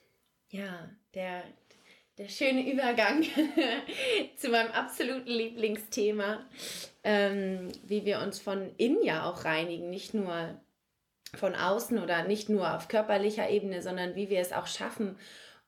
Ja, 0.50 0.91
der, 1.14 1.43
der 2.19 2.29
schöne 2.29 2.71
Übergang 2.71 3.23
zu 4.37 4.49
meinem 4.49 4.73
absoluten 4.73 5.31
Lieblingsthema, 5.31 6.45
ähm, 7.05 7.69
wie 7.85 8.05
wir 8.05 8.21
uns 8.21 8.41
von 8.41 8.75
innen 8.76 9.02
ja 9.02 9.31
auch 9.31 9.45
reinigen, 9.45 9.88
nicht 9.88 10.12
nur 10.12 10.61
von 11.35 11.55
außen 11.55 11.99
oder 11.99 12.25
nicht 12.25 12.49
nur 12.49 12.75
auf 12.75 12.89
körperlicher 12.89 13.49
Ebene, 13.49 13.83
sondern 13.83 14.15
wie 14.15 14.29
wir 14.29 14.41
es 14.41 14.53
auch 14.53 14.67
schaffen, 14.67 15.17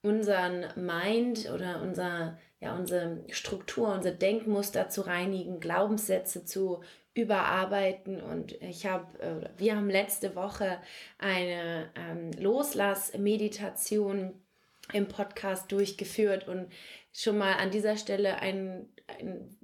unseren 0.02 0.66
Mind 0.76 1.50
oder 1.50 1.80
unser, 1.80 2.38
ja, 2.61 2.76
unsere 2.76 3.25
Struktur, 3.30 3.92
unser 3.92 4.12
Denkmuster 4.12 4.90
zu 4.90 5.02
reinigen, 5.02 5.61
Glaubenssätze 5.61 6.44
zu 6.44 6.83
überarbeiten. 7.14 8.21
Und 8.21 8.52
ich 8.61 8.87
habe, 8.87 9.50
wir 9.56 9.76
haben 9.76 9.88
letzte 9.88 10.37
Woche 10.37 10.78
eine 11.18 11.90
ähm, 11.94 12.33
Loslass-Meditation 12.33 14.35
im 14.92 15.09
Podcast 15.09 15.73
durchgeführt 15.73 16.47
und 16.47 16.71
schon 17.12 17.38
mal 17.38 17.54
an 17.54 17.71
dieser 17.71 17.97
Stelle 17.97 18.40
einen, 18.40 18.92
einen 19.18 19.56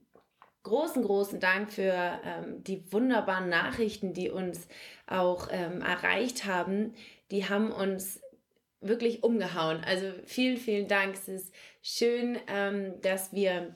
großen, 0.63 1.03
großen 1.03 1.41
Dank 1.41 1.73
für 1.73 2.21
ähm, 2.25 2.63
die 2.65 2.93
wunderbaren 2.93 3.49
Nachrichten, 3.49 4.13
die 4.13 4.31
uns 4.31 4.69
auch 5.11 5.49
ähm, 5.51 5.83
erreicht 5.83 6.45
haben. 6.47 6.95
Die 7.31 7.49
haben 7.49 7.73
uns 7.73 8.21
wirklich 8.81 9.23
umgehauen. 9.23 9.83
Also 9.85 10.07
vielen, 10.25 10.57
vielen 10.57 10.89
Dank. 10.89 11.15
Es 11.15 11.29
ist 11.29 11.55
schön, 11.83 12.39
ähm, 12.49 13.01
dass 13.03 13.33
wir 13.33 13.75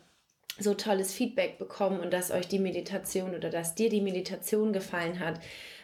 so 0.59 0.75
tolles 0.75 1.13
Feedback 1.13 1.59
bekommen 1.59 2.01
und 2.01 2.13
dass 2.13 2.31
euch 2.31 2.47
die 2.47 2.59
Meditation 2.59 3.35
oder 3.35 3.51
dass 3.51 3.75
dir 3.75 3.91
die 3.91 4.01
Meditation 4.01 4.73
gefallen 4.73 5.19
hat. 5.19 5.41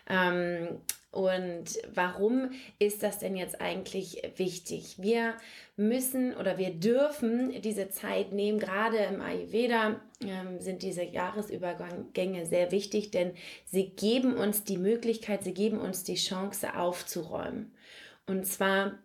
Ähm, 0.09 0.81
und 1.13 1.65
warum 1.93 2.51
ist 2.79 3.03
das 3.03 3.19
denn 3.19 3.37
jetzt 3.37 3.61
eigentlich 3.61 4.23
wichtig? 4.37 4.95
Wir 4.99 5.35
müssen 5.77 6.37
oder 6.37 6.57
wir 6.57 6.71
dürfen 6.71 7.61
diese 7.63 7.89
Zeit 7.91 8.33
nehmen. 8.33 8.61
Gerade 8.61 8.99
im 8.99 9.21
Ayurveda 9.21 10.01
ähm, 10.21 10.61
sind 10.61 10.83
diese 10.83 11.03
Jahresübergänge 11.03 12.47
sehr 12.47 12.71
wichtig, 12.71 13.11
denn 13.11 13.33
sie 13.65 13.91
geben 13.91 14.37
uns 14.37 14.63
die 14.63 14.79
Möglichkeit, 14.79 15.43
sie 15.43 15.55
geben 15.55 15.81
uns 15.81 16.05
die 16.05 16.15
Chance 16.15 16.77
aufzuräumen. 16.77 17.73
Und 18.27 18.47
zwar 18.47 18.97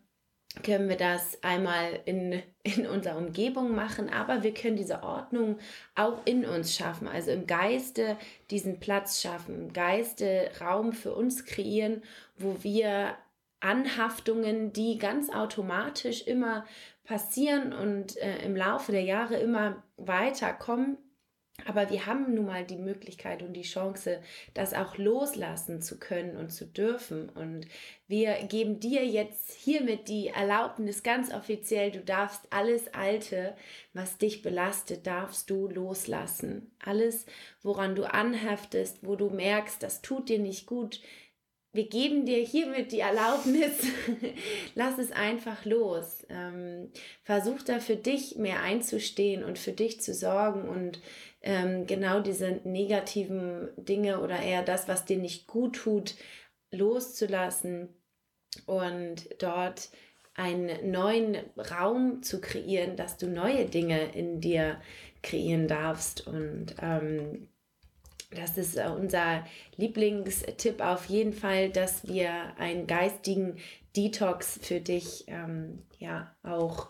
können 0.64 0.90
wir 0.90 0.98
das 0.98 1.44
einmal 1.44 2.00
in, 2.06 2.42
in 2.64 2.88
unserer 2.88 3.18
Umgebung 3.18 3.75
machen, 3.75 4.10
aber 4.10 4.44
wir 4.44 4.54
können 4.54 4.78
diese 4.78 5.04
Ordnung 5.04 5.60
auch 5.96 6.25
in 6.25 6.46
uns 6.46 6.75
schaffen, 6.75 7.08
also 7.08 7.32
im 7.32 7.46
Geiste 7.46 8.18
diesen 8.52 8.80
Platz 8.80 9.22
schaffen, 9.22 9.56
im 9.56 9.74
Geiste 9.74 10.50
Raum 10.62 10.94
für 10.94 11.14
uns 11.14 11.46
kreieren, 11.46 12.04
wo 12.38 12.64
wir 12.64 13.16
Anhaftungen, 13.60 14.74
die 14.74 14.98
ganz 14.98 15.30
automatisch 15.30 16.22
immer 16.28 16.66
passieren 17.04 17.74
und 17.74 18.18
äh, 18.18 18.44
im 18.46 18.56
Laufe 18.56 18.92
der 18.92 19.04
Jahre 19.04 19.38
immer 19.38 19.84
weiter 19.98 20.54
kommen, 20.54 20.98
aber 21.64 21.90
wir 21.90 22.06
haben 22.06 22.36
nun 22.36 22.48
mal 22.48 22.66
die 22.66 22.78
Möglichkeit 22.78 23.42
und 23.42 23.54
die 23.54 23.62
Chance, 23.62 24.22
das 24.54 24.74
auch 24.74 24.98
loslassen 24.98 25.82
zu 25.82 25.98
können 25.98 26.36
und 26.36 26.52
zu 26.52 26.66
dürfen. 26.66 27.30
Und 27.30 27.66
wir 28.08 28.34
geben 28.44 28.82
dir 28.82 29.06
jetzt 29.06 29.54
hiermit 29.54 30.10
die 30.10 30.28
Erlaubnis 30.28 31.02
ganz 31.02 31.34
offiziell, 31.34 31.92
du 31.92 32.02
darfst 32.02 32.42
alles 32.50 32.94
Alte, 32.94 33.56
was 33.94 34.18
dich 34.18 34.42
belastet, 34.42 35.08
darfst 35.08 35.50
du 35.50 35.68
loslassen. 35.70 36.72
Alles, 36.84 37.26
woran 37.62 37.96
du 37.96 38.04
anhaftest, 38.04 39.00
wo 39.02 39.16
du 39.16 39.30
merkst, 39.30 39.82
das 39.82 40.02
tut 40.02 40.28
dir 40.28 40.40
nicht 40.40 40.66
gut, 40.66 41.00
wir 41.76 41.90
geben 41.90 42.26
dir 42.26 42.38
hiermit 42.38 42.94
die 42.94 43.02
Erlaubnis, 43.02 43.74
lass 44.76 44.98
es 44.98 45.12
einfach 45.12 45.66
los. 45.66 46.26
Ähm, 46.30 46.90
versuch 47.22 47.62
da 47.64 47.80
für 47.82 47.98
dich 47.98 48.38
mehr 48.38 48.62
einzustehen 48.62 49.44
und 49.44 49.60
für 49.60 49.74
dich 49.74 50.00
zu 50.00 50.14
sorgen 50.14 50.70
und 50.70 51.02
ähm, 51.46 51.86
genau 51.88 52.20
diese 52.20 52.60
negativen 52.64 53.70
Dinge 53.78 54.20
oder 54.20 54.40
eher 54.40 54.64
das, 54.64 54.88
was 54.88 55.06
dir 55.06 55.18
nicht 55.18 55.48
gut 55.48 55.75
tut, 55.75 56.16
loszulassen 56.72 57.90
und 58.66 59.30
dort 59.40 59.90
einen 60.34 60.92
neuen 60.92 61.38
Raum 61.72 62.22
zu 62.22 62.42
kreieren, 62.42 62.98
dass 62.98 63.18
du 63.18 63.28
neue 63.28 63.66
Dinge 63.66 64.12
in 64.14 64.42
dir 64.42 64.82
kreieren 65.24 65.68
darfst. 65.68 66.28
Und 66.28 66.75
ähm, 66.82 67.48
das 68.32 68.58
ist 68.58 68.78
unser 68.78 69.46
Lieblingstipp 69.78 70.82
auf 70.82 71.06
jeden 71.06 71.32
Fall, 71.32 71.70
dass 71.70 72.08
wir 72.08 72.58
einen 72.58 72.88
geistigen 72.88 73.58
Detox 73.96 74.60
für 74.62 74.82
dich 74.82 75.24
ähm, 75.28 75.84
ja 76.00 76.36
auch 76.44 76.90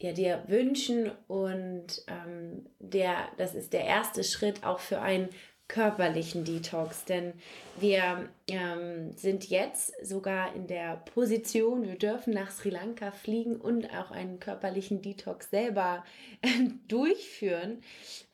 ja, 0.00 0.12
dir 0.12 0.44
wünschen 0.46 1.10
und 1.26 1.86
ähm, 2.06 2.66
der, 2.78 3.28
das 3.36 3.54
ist 3.54 3.72
der 3.72 3.84
erste 3.84 4.24
Schritt 4.24 4.64
auch 4.64 4.78
für 4.78 5.00
einen 5.00 5.28
körperlichen 5.68 6.44
Detox, 6.44 7.04
denn 7.04 7.34
wir 7.78 8.28
ähm, 8.48 9.12
sind 9.12 9.50
jetzt 9.50 9.92
sogar 10.02 10.54
in 10.54 10.66
der 10.66 10.96
Position, 10.96 11.86
wir 11.86 11.96
dürfen 11.96 12.32
nach 12.32 12.50
Sri 12.50 12.70
Lanka 12.70 13.10
fliegen 13.10 13.56
und 13.56 13.94
auch 13.94 14.10
einen 14.10 14.40
körperlichen 14.40 15.02
Detox 15.02 15.50
selber 15.50 16.04
äh, 16.40 16.48
durchführen. 16.88 17.82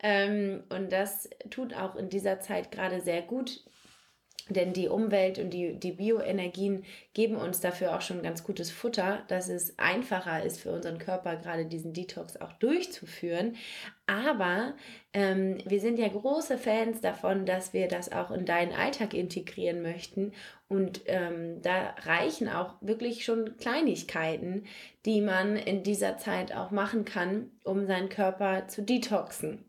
Ähm, 0.01 0.63
und 0.69 0.93
das 0.93 1.29
tut 1.51 1.75
auch 1.75 1.97
in 1.97 2.09
dieser 2.09 2.39
Zeit 2.39 2.71
gerade 2.71 3.01
sehr 3.01 3.23
gut. 3.23 3.65
Denn 4.51 4.75
die 4.75 4.89
Umwelt 4.89 5.39
und 5.39 5.51
die, 5.51 5.75
die 5.75 5.93
Bioenergien 5.93 6.85
geben 7.15 7.37
uns 7.37 7.61
dafür 7.61 7.97
auch 7.97 8.03
schon 8.03 8.23
ganz 8.23 8.45
gutes 8.45 8.71
Futter, 8.71 9.23
dass 9.29 9.49
es 9.49 9.79
einfacher 9.79 10.45
ist 10.45 10.61
für 10.61 10.71
unseren 10.71 10.99
Körper, 10.99 11.37
gerade 11.37 11.65
diesen 11.65 11.95
Detox 11.95 12.37
auch 12.37 12.53
durchzuführen. 12.55 13.57
Aber 14.07 14.75
ähm, 15.15 15.57
wir 15.65 15.81
sind 15.81 15.99
ja 15.99 16.09
große 16.09 16.59
Fans 16.59 17.01
davon, 17.01 17.47
dass 17.47 17.73
wir 17.73 17.89
das 17.89 18.13
auch 18.13 18.31
in 18.31 18.45
deinen 18.45 18.73
Alltag 18.73 19.15
integrieren 19.15 19.81
möchten. 19.81 20.33
Und 20.69 21.03
ähm, 21.07 21.63
da 21.63 21.95
reichen 22.03 22.51
auch 22.51 22.75
wirklich 22.83 23.25
schon 23.25 23.57
Kleinigkeiten, 23.57 24.67
die 25.07 25.23
man 25.23 25.57
in 25.57 25.85
dieser 25.85 26.19
Zeit 26.19 26.55
auch 26.55 26.71
machen 26.71 27.07
kann, 27.07 27.51
um 27.65 27.87
seinen 27.87 28.11
Körper 28.11 28.69
zu 28.69 28.83
detoxen. 28.83 29.65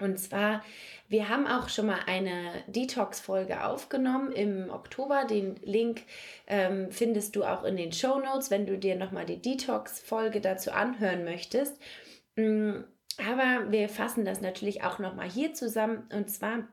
Und 0.00 0.18
zwar, 0.18 0.62
wir 1.08 1.28
haben 1.28 1.46
auch 1.46 1.68
schon 1.68 1.86
mal 1.86 2.00
eine 2.06 2.52
Detox-Folge 2.68 3.64
aufgenommen 3.64 4.30
im 4.32 4.70
Oktober. 4.70 5.24
Den 5.24 5.56
Link 5.62 6.02
ähm, 6.46 6.90
findest 6.90 7.34
du 7.34 7.44
auch 7.44 7.64
in 7.64 7.76
den 7.76 7.92
Show 7.92 8.18
Notes, 8.20 8.50
wenn 8.50 8.66
du 8.66 8.78
dir 8.78 8.96
nochmal 8.96 9.26
die 9.26 9.42
Detox-Folge 9.42 10.40
dazu 10.40 10.70
anhören 10.70 11.24
möchtest. 11.24 11.80
Mm, 12.36 12.84
aber 13.18 13.72
wir 13.72 13.88
fassen 13.88 14.24
das 14.24 14.40
natürlich 14.40 14.84
auch 14.84 15.00
nochmal 15.00 15.28
hier 15.28 15.52
zusammen. 15.54 16.08
Und 16.12 16.30
zwar 16.30 16.68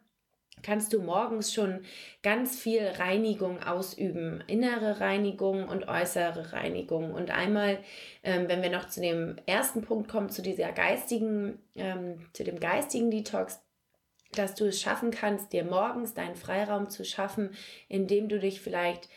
kannst 0.64 0.94
du 0.94 1.02
morgens 1.02 1.54
schon 1.54 1.82
ganz 2.24 2.60
viel 2.60 2.82
Reinigung 2.82 3.62
ausüben, 3.62 4.44
innere 4.48 5.00
Reinigung 5.00 5.68
und 5.68 5.88
äußere 5.88 6.54
Reinigung. 6.54 7.14
Und 7.14 7.32
einmal, 7.32 7.80
ähm, 8.24 8.48
wenn 8.48 8.62
wir 8.62 8.72
noch 8.72 8.88
zu 8.88 9.02
dem 9.02 9.36
ersten 9.46 9.82
Punkt 9.82 10.10
kommen, 10.10 10.30
zu 10.30 10.42
dieser 10.42 10.72
geistigen, 10.72 11.60
ähm, 11.76 12.26
zu 12.34 12.44
dem 12.44 12.60
geistigen 12.60 13.12
Detox, 13.12 13.62
dass 14.32 14.56
du 14.56 14.66
es 14.66 14.82
schaffen 14.82 15.12
kannst, 15.12 15.54
dir 15.54 15.64
morgens 15.64 16.14
deinen 16.14 16.36
Freiraum 16.36 16.90
zu 16.90 17.06
schaffen, 17.06 17.52
indem 17.88 18.28
du 18.28 18.40
dich 18.40 18.60
vielleicht 18.60 19.08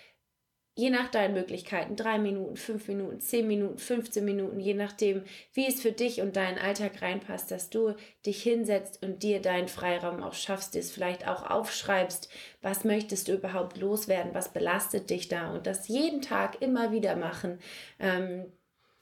je 0.79 0.91
nach 0.91 1.09
deinen 1.09 1.35
Möglichkeiten, 1.35 1.97
drei 1.97 2.19
Minuten, 2.19 2.57
fünf 2.57 2.87
Minuten, 2.87 3.19
zehn 3.21 3.49
Minuten, 3.49 3.79
15 3.79 4.25
Minuten, 4.25 4.61
je 4.61 4.75
nachdem, 4.75 5.25
wie 5.53 5.67
es 5.67 5.83
für 5.83 5.91
dich 5.91 6.21
und 6.21 6.37
deinen 6.37 6.57
Alltag 6.57 7.03
reinpasst, 7.03 7.51
dass 7.51 7.69
du 7.69 7.97
dich 8.25 8.45
hinsetzt 8.45 9.03
und 9.03 9.25
dir 9.25 9.43
deinen 9.43 9.67
Freiraum 9.67 10.23
auch 10.23 10.35
schaffst, 10.35 10.77
es 10.77 10.93
vielleicht 10.93 11.27
auch 11.27 11.51
aufschreibst, 11.51 12.29
was 12.63 12.85
möchtest 12.85 13.27
du 13.27 13.33
überhaupt 13.33 13.77
loswerden, 13.77 14.35
was 14.35 14.53
belastet 14.53 15.11
dich 15.11 15.27
da 15.27 15.51
und 15.51 15.67
das 15.67 15.89
jeden 15.89 16.23
Tag 16.23 16.63
immer 16.63 16.93
wieder 16.93 17.17
machen. 17.17 17.59
Ähm, 17.99 18.45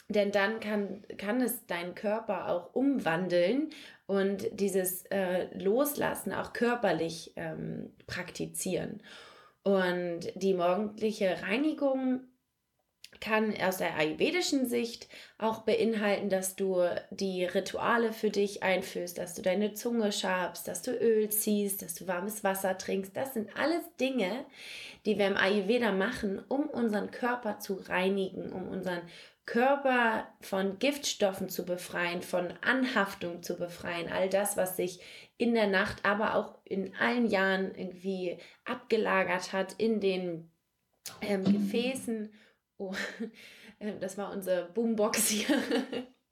denn 0.09 0.33
dann 0.33 0.61
kann, 0.61 1.05
kann 1.19 1.43
es 1.43 1.67
deinen 1.67 1.95
Körper 1.95 2.49
auch 2.49 2.75
umwandeln 2.75 3.69
und 4.07 4.47
dieses 4.53 5.05
äh, 5.11 5.55
Loslassen 5.59 6.33
auch 6.33 6.55
körperlich 6.55 7.35
ähm, 7.37 7.93
praktizieren. 8.07 9.03
Und 9.67 10.31
die 10.37 10.55
morgendliche 10.55 11.43
Reinigung 11.43 12.21
kann 13.21 13.53
aus 13.61 13.79
der 13.79 13.97
ayurvedischen 13.97 14.69
Sicht 14.69 15.09
auch 15.39 15.63
beinhalten, 15.63 16.31
dass 16.31 16.55
du 16.55 16.85
die 17.11 17.45
Rituale 17.45 18.13
für 18.13 18.31
dich 18.31 18.63
einführst, 18.63 19.19
dass 19.19 19.35
du 19.35 19.43
deine 19.43 19.73
Zunge 19.73 20.13
schabst, 20.13 20.69
dass 20.69 20.83
du 20.83 20.93
Öl 20.93 21.31
ziehst, 21.31 21.83
dass 21.83 21.97
du 21.97 22.07
warmes 22.07 22.45
Wasser 22.45 22.79
trinkst. 22.79 23.17
Das 23.17 23.35
sind 23.35 23.51
alles 23.59 23.83
Dinge, 23.99 24.47
die 25.05 25.19
wir 25.19 25.27
im 25.27 25.37
Ayurveda 25.37 25.91
machen, 25.91 26.41
um 26.47 26.69
unseren 26.69 27.11
Körper 27.11 27.59
zu 27.59 27.75
reinigen, 27.75 28.53
um 28.53 28.69
unseren 28.69 29.01
Körper 29.47 30.27
von 30.41 30.79
Giftstoffen 30.81 31.49
zu 31.49 31.65
befreien, 31.65 32.21
von 32.21 32.53
Anhaftung 32.63 33.43
zu 33.45 33.57
befreien, 33.57 34.11
all 34.11 34.29
das, 34.29 34.57
was 34.57 34.77
sich 34.77 35.01
in 35.39 35.55
der 35.55 35.69
Nacht, 35.69 36.05
aber 36.05 36.35
auch 36.35 36.59
in 36.65 36.95
allen 36.97 37.27
Jahren 37.27 37.73
irgendwie 37.75 38.39
abgelagert 38.65 39.53
hat 39.53 39.75
in 39.75 40.01
den 40.01 40.51
ähm, 41.23 41.45
Gefäßen. 41.45 42.33
Oh, 42.77 42.93
äh, 43.79 43.93
das 44.01 44.19
war 44.19 44.33
unsere 44.33 44.69
Boombox 44.73 45.29
hier. 45.29 45.63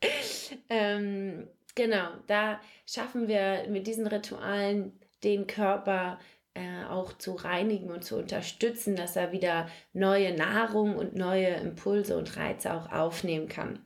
ähm, 0.69 1.49
genau, 1.77 2.09
da 2.27 2.61
schaffen 2.85 3.29
wir 3.29 3.67
mit 3.69 3.87
diesen 3.87 4.09
Ritualen 4.09 4.99
den 5.23 5.47
Körper 5.47 6.19
äh, 6.55 6.85
auch 6.89 7.13
zu 7.19 7.33
reinigen 7.33 7.91
und 7.91 8.05
zu 8.05 8.17
unterstützen, 8.17 8.97
dass 8.97 9.17
er 9.17 9.33
wieder 9.33 9.69
neue 9.93 10.37
Nahrung 10.37 10.97
und 10.97 11.15
neue 11.17 11.49
Impulse 11.49 12.17
und 12.17 12.37
Reize 12.37 12.73
auch 12.73 12.91
aufnehmen 12.93 13.49
kann. 13.49 13.85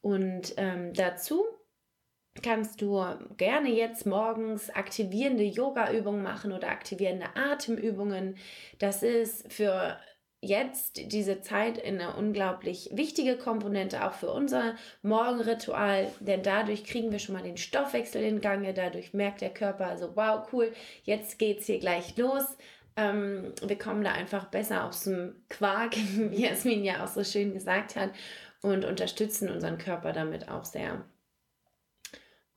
Und 0.00 0.54
ähm, 0.56 0.94
dazu 0.94 1.44
kannst 2.42 2.80
du 2.80 3.04
gerne 3.36 3.70
jetzt 3.70 4.06
morgens 4.06 4.70
aktivierende 4.70 5.42
Yoga-Übungen 5.42 6.22
machen 6.22 6.52
oder 6.52 6.68
aktivierende 6.68 7.26
Atemübungen. 7.34 8.36
Das 8.78 9.02
ist 9.02 9.52
für 9.52 9.98
jetzt 10.40 11.12
diese 11.12 11.40
Zeit 11.40 11.84
eine 11.84 12.14
unglaublich 12.14 12.90
wichtige 12.92 13.36
Komponente 13.36 14.06
auch 14.06 14.12
für 14.12 14.30
unser 14.30 14.76
Morgenritual, 15.02 16.10
denn 16.20 16.42
dadurch 16.42 16.84
kriegen 16.84 17.10
wir 17.10 17.18
schon 17.18 17.34
mal 17.34 17.42
den 17.42 17.56
Stoffwechsel 17.56 18.22
in 18.22 18.40
Gange, 18.40 18.72
dadurch 18.72 19.14
merkt 19.14 19.40
der 19.40 19.52
Körper 19.52 19.86
also 19.86 20.14
wow, 20.14 20.46
cool, 20.52 20.72
jetzt 21.02 21.38
geht's 21.38 21.66
hier 21.66 21.80
gleich 21.80 22.16
los. 22.16 22.44
Ähm, 22.96 23.52
wir 23.64 23.78
kommen 23.78 24.04
da 24.04 24.12
einfach 24.12 24.46
besser 24.46 24.84
aus 24.84 25.04
dem 25.04 25.34
Quark, 25.48 25.96
wie 26.16 26.44
Jasmin 26.44 26.84
ja 26.84 27.04
auch 27.04 27.08
so 27.08 27.24
schön 27.24 27.52
gesagt 27.52 27.96
hat, 27.96 28.10
und 28.62 28.84
unterstützen 28.84 29.50
unseren 29.50 29.78
Körper 29.78 30.12
damit 30.12 30.48
auch 30.48 30.64
sehr. 30.64 31.04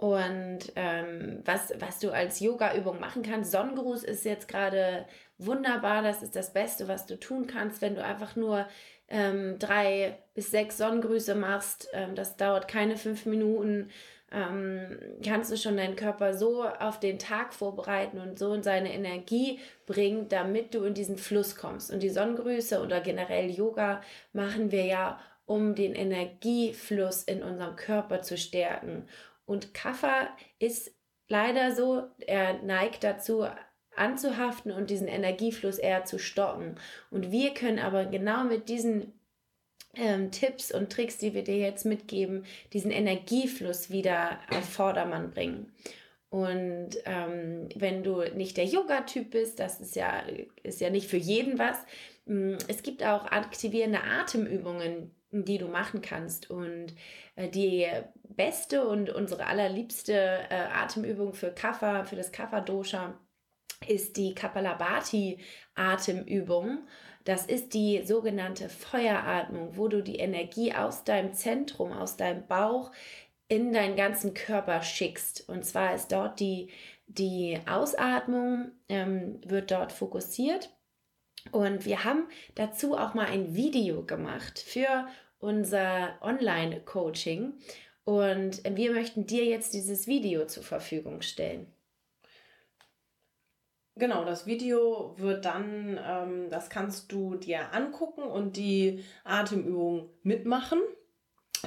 Und 0.02 0.74
ähm, 0.78 1.44
was, 1.46 1.74
was 1.78 2.00
du 2.00 2.10
als 2.10 2.40
Yoga-Übung 2.40 3.00
machen 3.00 3.22
kannst, 3.22 3.52
Sonnengruß 3.52 4.04
ist 4.04 4.26
jetzt 4.26 4.48
gerade 4.48 5.06
wunderbar. 5.38 6.02
Das 6.02 6.24
ist 6.24 6.36
das 6.36 6.54
Beste, 6.54 6.88
was 6.88 7.06
du 7.06 7.20
tun 7.20 7.46
kannst, 7.46 7.84
wenn 7.84 7.94
du 7.94 8.04
einfach 8.04 8.36
nur 8.36 8.68
ähm, 9.10 9.60
drei 9.60 10.18
bis 10.34 10.50
sechs 10.50 10.80
Sonnengrüße 10.80 11.36
machst. 11.36 11.88
Ähm, 11.94 12.16
das 12.16 12.36
dauert 12.36 12.68
keine 12.68 12.98
fünf 12.98 13.28
Minuten. 13.28 13.92
Ähm, 14.32 14.98
kannst 15.24 15.52
du 15.52 15.56
schon 15.56 15.78
deinen 15.78 15.96
Körper 15.96 16.34
so 16.34 16.64
auf 16.64 17.00
den 17.00 17.20
Tag 17.20 17.54
vorbereiten 17.54 18.18
und 18.18 18.40
so 18.40 18.56
in 18.56 18.64
seine 18.64 18.92
Energie 18.92 19.60
bringen, 19.86 20.30
damit 20.30 20.74
du 20.74 20.84
in 20.84 20.96
diesen 20.96 21.18
Fluss 21.18 21.56
kommst. 21.56 21.92
Und 21.92 22.02
die 22.02 22.10
Sonnengrüße 22.10 22.82
oder 22.82 23.02
generell 23.02 23.52
Yoga 23.52 24.02
machen 24.34 24.72
wir 24.72 24.86
ja, 24.86 25.20
um 25.46 25.76
den 25.76 25.94
Energiefluss 25.94 27.24
in 27.24 27.44
unserem 27.44 27.76
Körper 27.76 28.24
zu 28.24 28.36
stärken 28.36 29.06
und 29.46 29.74
Kaffer 29.74 30.30
ist 30.60 30.94
leider 31.28 31.74
so, 31.74 32.04
er 32.26 32.62
neigt 32.64 33.04
dazu, 33.04 33.46
anzuhaften 33.96 34.72
und 34.72 34.90
diesen 34.90 35.08
Energiefluss 35.08 35.78
eher 35.78 36.06
zu 36.06 36.18
stocken. 36.18 36.76
Und 37.10 37.32
wir 37.32 37.54
können 37.54 37.80
aber 37.80 38.06
genau 38.06 38.44
mit 38.44 38.70
diesen 38.70 39.14
ähm, 39.96 40.32
Tipps 40.32 40.72
und 40.72 40.92
Tricks, 40.92 41.18
die 41.18 41.34
wir 41.34 41.44
dir 41.44 41.58
jetzt 41.58 41.86
mitgeben, 41.86 42.46
diesen 42.74 42.92
Energiefluss 42.92 43.90
wieder 43.90 44.40
auf 44.50 44.64
Vordermann 44.70 45.32
bringen. 45.32 45.72
Und 46.30 46.92
ähm, 47.04 47.68
wenn 47.76 48.04
du 48.04 48.22
nicht 48.36 48.56
der 48.56 48.66
Yoga-Typ 48.66 49.32
bist, 49.32 49.60
das 49.60 49.82
ist 49.82 49.98
ja, 49.98 50.24
ist 50.64 50.80
ja 50.80 50.90
nicht 50.90 51.10
für 51.10 51.18
jeden 51.18 51.60
was. 51.60 51.78
Mm, 52.26 52.54
es 52.70 52.84
gibt 52.84 53.04
auch 53.04 53.26
aktivierende 53.26 54.02
Atemübungen, 54.02 55.12
die 55.32 55.58
du 55.58 55.68
machen 55.68 56.02
kannst. 56.02 56.50
Und 56.50 56.96
äh, 57.36 57.50
die 57.50 57.86
beste 58.24 58.88
und 58.88 59.10
unsere 59.10 59.48
allerliebste 59.48 60.14
äh, 60.14 60.68
Atemübung 60.74 61.34
für 61.34 61.52
Kapha, 61.52 62.06
für 62.06 62.16
das 62.16 62.32
Kapha-Dosha, 62.32 63.20
ist 63.88 64.18
die 64.18 64.36
Kapalabhati-Atemübung. 64.36 66.86
Das 67.24 67.46
ist 67.46 67.74
die 67.74 68.02
sogenannte 68.04 68.70
Feueratmung, 68.70 69.78
wo 69.78 69.88
du 69.88 70.04
die 70.04 70.18
Energie 70.18 70.74
aus 70.74 71.04
deinem 71.04 71.34
Zentrum, 71.34 71.92
aus 71.92 72.18
deinem 72.18 72.48
Bauch 72.48 72.92
in 73.48 73.74
deinen 73.74 73.96
ganzen 73.96 74.34
Körper 74.34 74.82
schickst. 74.82 75.48
Und 75.50 75.66
zwar 75.66 75.94
ist 75.94 76.12
dort 76.12 76.40
die, 76.40 76.70
die 77.08 77.60
Ausatmung, 77.68 78.72
ähm, 78.88 79.42
wird 79.46 79.72
dort 79.72 79.92
fokussiert. 79.92 80.70
Und 81.52 81.86
wir 81.86 82.04
haben 82.04 82.28
dazu 82.56 82.96
auch 82.96 83.14
mal 83.14 83.26
ein 83.26 83.56
Video 83.56 84.04
gemacht 84.04 84.60
für 84.60 85.08
unser 85.40 86.16
Online-Coaching. 86.22 87.54
Und 88.04 88.64
wir 88.64 88.92
möchten 88.92 89.26
dir 89.26 89.46
jetzt 89.46 89.74
dieses 89.74 90.08
Video 90.08 90.46
zur 90.46 90.64
Verfügung 90.64 91.22
stellen. 91.22 91.68
Genau, 93.96 94.24
das 94.24 94.46
Video 94.46 95.14
wird 95.18 95.46
dann, 95.46 96.00
ähm, 96.04 96.50
das 96.50 96.70
kannst 96.70 97.12
du 97.12 97.36
dir 97.36 97.74
angucken 97.74 98.24
und 98.24 98.56
die 98.56 99.04
Atemübung 99.24 100.10
mitmachen 100.24 100.80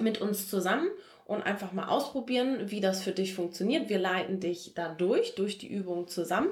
mit 0.01 0.21
uns 0.21 0.49
zusammen 0.49 0.89
und 1.27 1.43
einfach 1.43 1.73
mal 1.73 1.89
ausprobieren, 1.89 2.71
wie 2.71 2.81
das 2.81 3.03
für 3.03 3.13
dich 3.13 3.35
funktioniert. 3.35 3.89
Wir 3.89 3.99
leiten 3.99 4.41
dich 4.41 4.75
da 4.75 4.93
durch, 4.93 5.35
durch 5.35 5.59
die 5.59 5.69
Übung 5.69 6.09
zusammen 6.09 6.51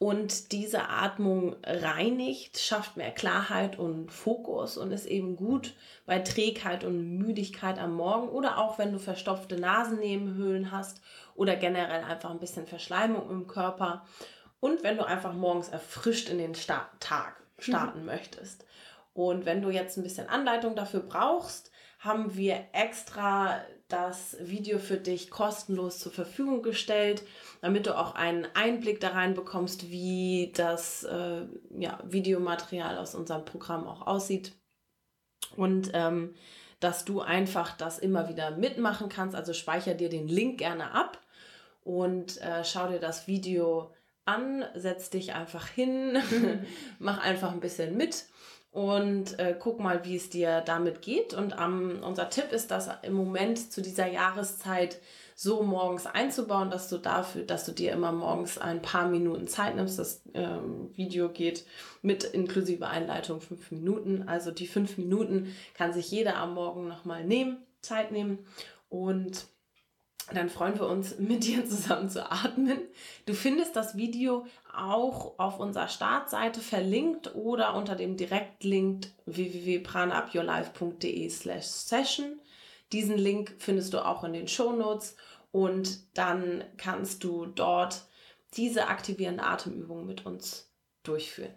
und 0.00 0.52
diese 0.52 0.88
Atmung 0.88 1.56
reinigt, 1.62 2.58
schafft 2.58 2.96
mehr 2.96 3.10
Klarheit 3.10 3.78
und 3.78 4.10
Fokus 4.10 4.78
und 4.78 4.92
ist 4.92 5.04
eben 5.04 5.36
gut 5.36 5.74
bei 6.06 6.20
Trägheit 6.20 6.84
und 6.84 7.18
Müdigkeit 7.18 7.78
am 7.78 7.96
Morgen 7.96 8.30
oder 8.30 8.56
auch 8.56 8.78
wenn 8.78 8.94
du 8.94 8.98
verstopfte 8.98 9.60
Nasennebenhöhlen 9.60 10.72
hast 10.72 11.02
oder 11.34 11.54
generell 11.54 12.02
einfach 12.02 12.30
ein 12.30 12.40
bisschen 12.40 12.66
Verschleimung 12.66 13.28
im 13.28 13.46
Körper. 13.46 14.06
und 14.60 14.82
wenn 14.82 14.96
du 14.96 15.04
einfach 15.04 15.34
morgens 15.34 15.68
erfrischt 15.68 16.30
in 16.30 16.38
den 16.38 16.54
Sta 16.54 16.88
Tag 16.98 17.36
starten 17.58 18.00
mhm. 18.00 18.06
möchtest. 18.06 18.64
Und 19.12 19.44
wenn 19.44 19.60
du 19.60 19.68
jetzt 19.68 19.98
ein 19.98 20.02
bisschen 20.02 20.30
Anleitung 20.30 20.76
dafür 20.76 21.00
brauchst, 21.00 21.70
haben 21.98 22.34
wir 22.36 22.64
extra 22.72 23.60
das 23.92 24.36
Video 24.40 24.78
für 24.78 24.96
dich 24.96 25.30
kostenlos 25.30 25.98
zur 25.98 26.12
Verfügung 26.12 26.62
gestellt, 26.62 27.22
damit 27.60 27.86
du 27.86 27.96
auch 27.96 28.14
einen 28.14 28.46
Einblick 28.54 29.00
da 29.00 29.10
rein 29.10 29.34
bekommst, 29.34 29.90
wie 29.90 30.52
das 30.54 31.04
äh, 31.04 31.42
ja, 31.78 31.98
Videomaterial 32.04 32.98
aus 32.98 33.14
unserem 33.14 33.44
Programm 33.44 33.86
auch 33.86 34.06
aussieht. 34.06 34.52
Und 35.56 35.90
ähm, 35.94 36.34
dass 36.80 37.04
du 37.04 37.20
einfach 37.20 37.76
das 37.76 37.98
immer 37.98 38.28
wieder 38.28 38.50
mitmachen 38.52 39.08
kannst. 39.08 39.36
Also 39.36 39.52
speicher 39.52 39.94
dir 39.94 40.08
den 40.08 40.26
Link 40.26 40.58
gerne 40.58 40.92
ab 40.92 41.20
und 41.82 42.40
äh, 42.40 42.64
schau 42.64 42.88
dir 42.88 42.98
das 42.98 43.26
Video 43.26 43.94
an, 44.24 44.64
setz 44.74 45.10
dich 45.10 45.34
einfach 45.34 45.66
hin, 45.68 46.18
mach 46.98 47.18
einfach 47.18 47.52
ein 47.52 47.60
bisschen 47.60 47.96
mit 47.96 48.24
und 48.72 49.38
äh, 49.40 49.56
guck 49.58 49.80
mal, 49.80 50.04
wie 50.04 50.16
es 50.16 50.30
dir 50.30 50.60
damit 50.60 51.02
geht. 51.02 51.34
Und 51.34 51.56
ähm, 51.60 52.00
unser 52.02 52.30
Tipp 52.30 52.52
ist, 52.52 52.70
dass 52.70 52.88
im 53.02 53.14
Moment 53.14 53.72
zu 53.72 53.82
dieser 53.82 54.06
Jahreszeit 54.06 55.00
so 55.34 55.62
morgens 55.62 56.06
einzubauen, 56.06 56.70
dass 56.70 56.88
du 56.88 56.98
dafür, 56.98 57.42
dass 57.42 57.64
du 57.64 57.72
dir 57.72 57.92
immer 57.92 58.12
morgens 58.12 58.58
ein 58.58 58.80
paar 58.80 59.08
Minuten 59.08 59.48
Zeit 59.48 59.74
nimmst. 59.74 59.98
Das 59.98 60.22
ähm, 60.34 60.90
Video 60.94 61.30
geht 61.30 61.64
mit 62.02 62.22
inklusive 62.24 62.86
Einleitung 62.86 63.40
fünf 63.40 63.72
Minuten. 63.72 64.28
Also 64.28 64.52
die 64.52 64.68
fünf 64.68 64.98
Minuten 64.98 65.54
kann 65.74 65.92
sich 65.92 66.10
jeder 66.10 66.36
am 66.36 66.54
Morgen 66.54 66.86
nochmal 66.86 67.24
nehmen, 67.24 67.56
Zeit 67.80 68.12
nehmen 68.12 68.38
und 68.88 69.46
dann 70.36 70.48
freuen 70.48 70.78
wir 70.78 70.86
uns, 70.86 71.18
mit 71.18 71.44
dir 71.44 71.66
zusammen 71.66 72.08
zu 72.08 72.30
atmen. 72.30 72.78
Du 73.26 73.34
findest 73.34 73.76
das 73.76 73.96
Video 73.96 74.46
auch 74.74 75.38
auf 75.38 75.58
unserer 75.58 75.88
Startseite 75.88 76.60
verlinkt 76.60 77.34
oder 77.34 77.74
unter 77.74 77.96
dem 77.96 78.16
Direktlink 78.16 79.08
www.pranaupyourlife.de 79.26 81.28
slash 81.28 81.66
session. 81.66 82.40
Diesen 82.92 83.18
Link 83.18 83.54
findest 83.58 83.92
du 83.94 84.04
auch 84.04 84.24
in 84.24 84.32
den 84.32 84.48
Show 84.48 84.72
Notes 84.72 85.16
und 85.52 86.16
dann 86.16 86.64
kannst 86.76 87.24
du 87.24 87.46
dort 87.46 88.04
diese 88.54 88.88
aktivierende 88.88 89.44
Atemübung 89.44 90.06
mit 90.06 90.26
uns 90.26 90.70
durchführen. 91.02 91.54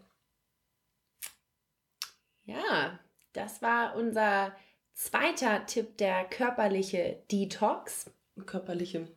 Ja, 2.46 3.00
das 3.34 3.62
war 3.62 3.96
unser 3.96 4.56
zweiter 4.94 5.66
Tipp, 5.66 5.98
der 5.98 6.26
körperliche 6.26 7.24
Detox 7.32 8.12
körperliche 8.46 9.08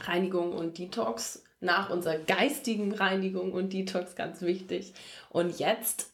Reinigung 0.00 0.52
und 0.52 0.78
Detox 0.78 1.44
nach 1.60 1.90
unserer 1.90 2.18
geistigen 2.18 2.92
Reinigung 2.92 3.52
und 3.52 3.72
Detox 3.72 4.14
ganz 4.14 4.42
wichtig. 4.42 4.94
Und 5.30 5.58
jetzt 5.58 6.12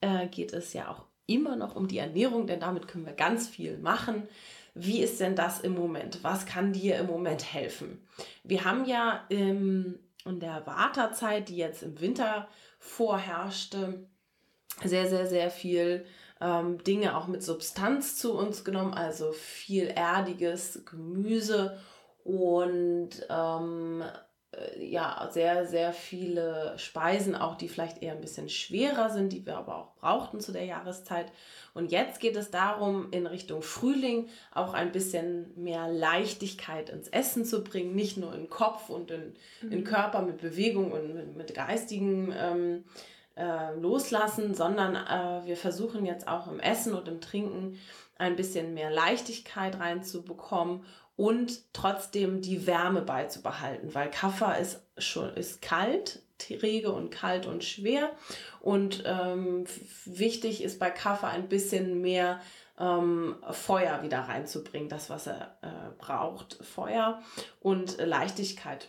äh, 0.00 0.26
geht 0.28 0.52
es 0.52 0.72
ja 0.72 0.90
auch 0.90 1.04
immer 1.26 1.56
noch 1.56 1.76
um 1.76 1.88
die 1.88 1.98
Ernährung, 1.98 2.46
denn 2.46 2.60
damit 2.60 2.88
können 2.88 3.06
wir 3.06 3.12
ganz 3.12 3.48
viel 3.48 3.78
machen. 3.78 4.26
Wie 4.74 5.02
ist 5.02 5.20
denn 5.20 5.36
das 5.36 5.60
im 5.60 5.74
Moment? 5.74 6.22
Was 6.22 6.46
kann 6.46 6.72
dir 6.72 6.98
im 6.98 7.06
Moment 7.06 7.52
helfen? 7.52 8.06
Wir 8.44 8.64
haben 8.64 8.84
ja 8.84 9.24
im, 9.28 9.98
in 10.24 10.40
der 10.40 10.66
Wartezeit, 10.66 11.48
die 11.48 11.56
jetzt 11.56 11.82
im 11.82 12.00
Winter 12.00 12.48
vorherrschte, 12.78 14.06
sehr, 14.84 15.08
sehr, 15.08 15.26
sehr 15.26 15.50
viel 15.50 16.06
ähm, 16.40 16.82
Dinge 16.84 17.16
auch 17.16 17.26
mit 17.26 17.42
Substanz 17.42 18.16
zu 18.16 18.36
uns 18.36 18.64
genommen, 18.64 18.94
also 18.94 19.32
viel 19.32 19.88
erdiges 19.88 20.84
Gemüse 20.84 21.78
und 22.24 23.10
ähm, 23.30 24.02
äh, 24.52 24.84
ja, 24.84 25.28
sehr, 25.30 25.66
sehr 25.66 25.92
viele 25.92 26.74
Speisen, 26.78 27.34
auch 27.34 27.56
die 27.56 27.68
vielleicht 27.68 28.02
eher 28.02 28.12
ein 28.12 28.20
bisschen 28.20 28.48
schwerer 28.48 29.10
sind, 29.10 29.32
die 29.32 29.44
wir 29.44 29.58
aber 29.58 29.76
auch 29.76 29.94
brauchten 29.96 30.40
zu 30.40 30.52
der 30.52 30.64
Jahreszeit. 30.64 31.30
Und 31.74 31.92
jetzt 31.92 32.20
geht 32.20 32.36
es 32.36 32.50
darum, 32.50 33.08
in 33.10 33.26
Richtung 33.26 33.62
Frühling 33.62 34.28
auch 34.52 34.74
ein 34.74 34.92
bisschen 34.92 35.52
mehr 35.56 35.88
Leichtigkeit 35.88 36.88
ins 36.88 37.08
Essen 37.08 37.44
zu 37.44 37.62
bringen, 37.62 37.94
nicht 37.94 38.16
nur 38.16 38.34
in 38.34 38.48
Kopf 38.48 38.88
und 38.88 39.10
in, 39.10 39.34
mhm. 39.62 39.72
in 39.72 39.84
Körper 39.84 40.22
mit 40.22 40.38
Bewegung 40.38 40.92
und 40.92 41.14
mit, 41.14 41.36
mit 41.36 41.54
geistigen 41.54 42.32
ähm, 42.36 42.84
äh, 43.38 43.72
Loslassen, 43.74 44.54
sondern 44.54 44.96
äh, 44.96 45.46
wir 45.46 45.56
versuchen 45.56 46.04
jetzt 46.04 46.26
auch 46.26 46.48
im 46.48 46.60
Essen 46.60 46.94
und 46.94 47.08
im 47.08 47.20
Trinken 47.20 47.78
ein 48.18 48.36
bisschen 48.36 48.74
mehr 48.74 48.90
Leichtigkeit 48.90 49.78
reinzubekommen 49.78 50.84
und 51.16 51.72
trotzdem 51.72 52.40
die 52.42 52.66
Wärme 52.66 53.02
beizubehalten, 53.02 53.94
weil 53.94 54.10
Kaffer 54.10 54.58
ist 54.58 54.82
schon 54.98 55.34
ist 55.34 55.62
kalt, 55.62 56.22
träge 56.38 56.92
und 56.92 57.10
kalt 57.10 57.46
und 57.46 57.64
schwer 57.64 58.10
und 58.60 59.02
ähm, 59.06 59.64
wichtig 60.04 60.62
ist 60.62 60.78
bei 60.78 60.90
Kaffer 60.90 61.28
ein 61.28 61.48
bisschen 61.48 62.00
mehr 62.00 62.40
ähm, 62.78 63.36
Feuer 63.50 64.02
wieder 64.02 64.20
reinzubringen, 64.20 64.88
das 64.88 65.10
was 65.10 65.26
er 65.26 65.58
äh, 65.62 65.90
braucht, 65.98 66.58
Feuer 66.64 67.22
und 67.60 67.98
Leichtigkeit. 67.98 68.88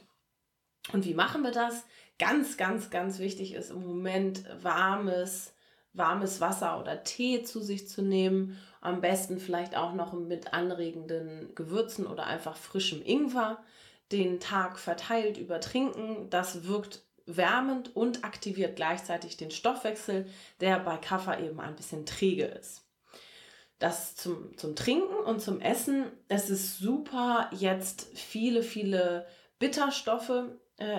Und 0.94 1.06
wie 1.06 1.14
machen 1.14 1.44
wir 1.44 1.52
das? 1.52 1.84
Ganz, 2.19 2.58
ganz, 2.58 2.89
ganz 2.89 3.19
wichtig 3.19 3.53
ist 3.53 3.71
im 3.71 3.88
Moment 3.88 4.43
warmes, 4.62 5.53
warmes 5.93 6.41
Wasser 6.41 6.79
oder 6.79 7.03
Tee 7.03 7.43
zu 7.43 7.62
sich 7.62 7.88
zu 7.88 8.01
nehmen. 8.01 8.60
Am 8.82 8.99
besten 8.99 9.39
vielleicht 9.39 9.75
auch 9.77 9.93
noch 9.93 10.12
mit 10.12 10.53
anregenden 10.53 11.55
Gewürzen 11.55 12.05
oder 12.05 12.25
einfach 12.25 12.58
frischem 12.58 13.01
Ingwer. 13.01 13.63
Den 14.12 14.41
Tag 14.41 14.79
verteilt 14.79 15.38
übertrinken. 15.38 16.29
Das 16.29 16.65
wirkt 16.65 17.03
wärmend 17.25 17.95
und 17.95 18.25
aktiviert 18.25 18.75
gleichzeitig 18.75 19.38
den 19.38 19.51
Stoffwechsel, 19.51 20.27
der 20.60 20.79
bei 20.79 20.97
Kaffer 20.97 21.39
eben 21.39 21.62
ein 21.62 21.75
bisschen 21.75 22.05
träge 22.05 22.45
ist. 22.45 22.84
Das 23.77 24.15
zum, 24.17 24.58
zum 24.58 24.75
Trinken 24.75 25.15
und 25.25 25.39
zum 25.41 25.62
Essen. 25.62 26.12
Es 26.27 26.49
ist 26.49 26.79
super, 26.79 27.49
jetzt 27.53 28.08
viele, 28.13 28.62
viele 28.62 29.25
Bitterstoffe 29.58 30.49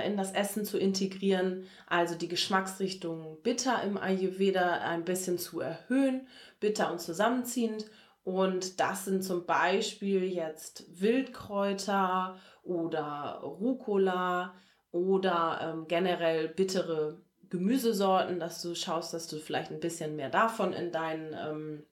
in 0.07 0.16
das 0.16 0.33
Essen 0.33 0.64
zu 0.64 0.79
integrieren, 0.79 1.66
also 1.87 2.14
die 2.14 2.29
Geschmacksrichtung 2.29 3.38
bitter 3.43 3.83
im 3.83 3.97
Ayurveda 3.97 4.81
ein 4.81 5.05
bisschen 5.05 5.38
zu 5.38 5.61
erhöhen, 5.61 6.27
bitter 6.61 6.93
und 6.93 7.01
zusammenziehend. 7.01 7.87
Und 8.23 8.81
das 8.81 9.07
sind 9.07 9.25
zum 9.25 9.47
Beispiel 9.47 10.25
jetzt 10.25 11.01
Wildkräuter 11.01 12.38
oder 12.62 13.40
Rucola 13.43 14.55
oder 14.93 15.61
ähm, 15.62 15.88
generell 15.88 16.49
bittere 16.49 17.23
Gemüsesorten, 17.49 18.38
dass 18.38 18.62
du 18.62 18.75
schaust, 18.75 19.14
dass 19.14 19.27
du 19.27 19.38
vielleicht 19.38 19.71
ein 19.71 19.81
bisschen 19.81 20.16
mehr 20.16 20.31
davon 20.31 20.73
in 20.73 20.93
deinen 20.93 21.35
ähm, 21.35 21.87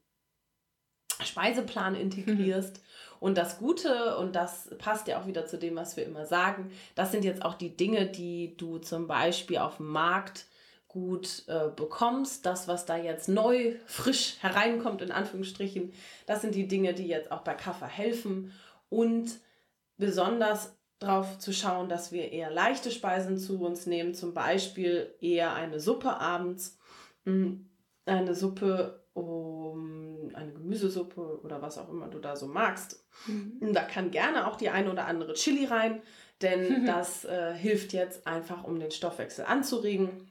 Speiseplan 1.24 1.94
integrierst. 1.94 2.82
Und 3.20 3.38
das 3.38 3.58
Gute, 3.58 4.16
und 4.18 4.34
das 4.36 4.70
passt 4.78 5.08
ja 5.08 5.20
auch 5.20 5.26
wieder 5.26 5.46
zu 5.46 5.58
dem, 5.58 5.76
was 5.76 5.96
wir 5.96 6.04
immer 6.04 6.26
sagen, 6.26 6.70
das 6.94 7.10
sind 7.12 7.24
jetzt 7.24 7.44
auch 7.44 7.54
die 7.54 7.76
Dinge, 7.76 8.06
die 8.06 8.56
du 8.56 8.78
zum 8.78 9.06
Beispiel 9.06 9.58
auf 9.58 9.78
dem 9.78 9.88
Markt 9.88 10.46
gut 10.86 11.44
äh, 11.48 11.68
bekommst. 11.74 12.46
Das, 12.46 12.68
was 12.68 12.86
da 12.86 12.96
jetzt 12.96 13.28
neu, 13.28 13.74
frisch 13.86 14.36
hereinkommt, 14.40 15.02
in 15.02 15.12
Anführungsstrichen, 15.12 15.92
das 16.26 16.40
sind 16.40 16.54
die 16.54 16.68
Dinge, 16.68 16.94
die 16.94 17.06
jetzt 17.06 17.30
auch 17.30 17.42
bei 17.42 17.54
Kaffer 17.54 17.86
helfen. 17.86 18.52
Und 18.88 19.38
besonders 19.96 20.76
darauf 20.98 21.38
zu 21.38 21.52
schauen, 21.52 21.88
dass 21.88 22.10
wir 22.10 22.32
eher 22.32 22.50
leichte 22.50 22.90
Speisen 22.90 23.38
zu 23.38 23.60
uns 23.60 23.86
nehmen, 23.86 24.14
zum 24.14 24.34
Beispiel 24.34 25.14
eher 25.20 25.54
eine 25.54 25.78
Suppe 25.78 26.18
abends. 26.18 26.78
Hm, 27.24 27.68
eine 28.06 28.34
Suppe 28.34 29.04
eine 29.18 29.24
Gemüsesuppe 30.68 31.40
oder 31.42 31.62
was 31.62 31.78
auch 31.78 31.88
immer 31.88 32.08
du 32.08 32.18
da 32.18 32.36
so 32.36 32.46
magst. 32.46 33.02
Mhm. 33.26 33.72
Da 33.72 33.82
kann 33.82 34.10
gerne 34.10 34.46
auch 34.46 34.56
die 34.56 34.68
eine 34.68 34.92
oder 34.92 35.06
andere 35.06 35.32
Chili 35.32 35.64
rein, 35.64 36.02
denn 36.42 36.84
das 36.86 37.24
äh, 37.24 37.54
hilft 37.54 37.92
jetzt 37.94 38.26
einfach, 38.26 38.64
um 38.64 38.78
den 38.78 38.90
Stoffwechsel 38.90 39.46
anzuregen. 39.46 40.30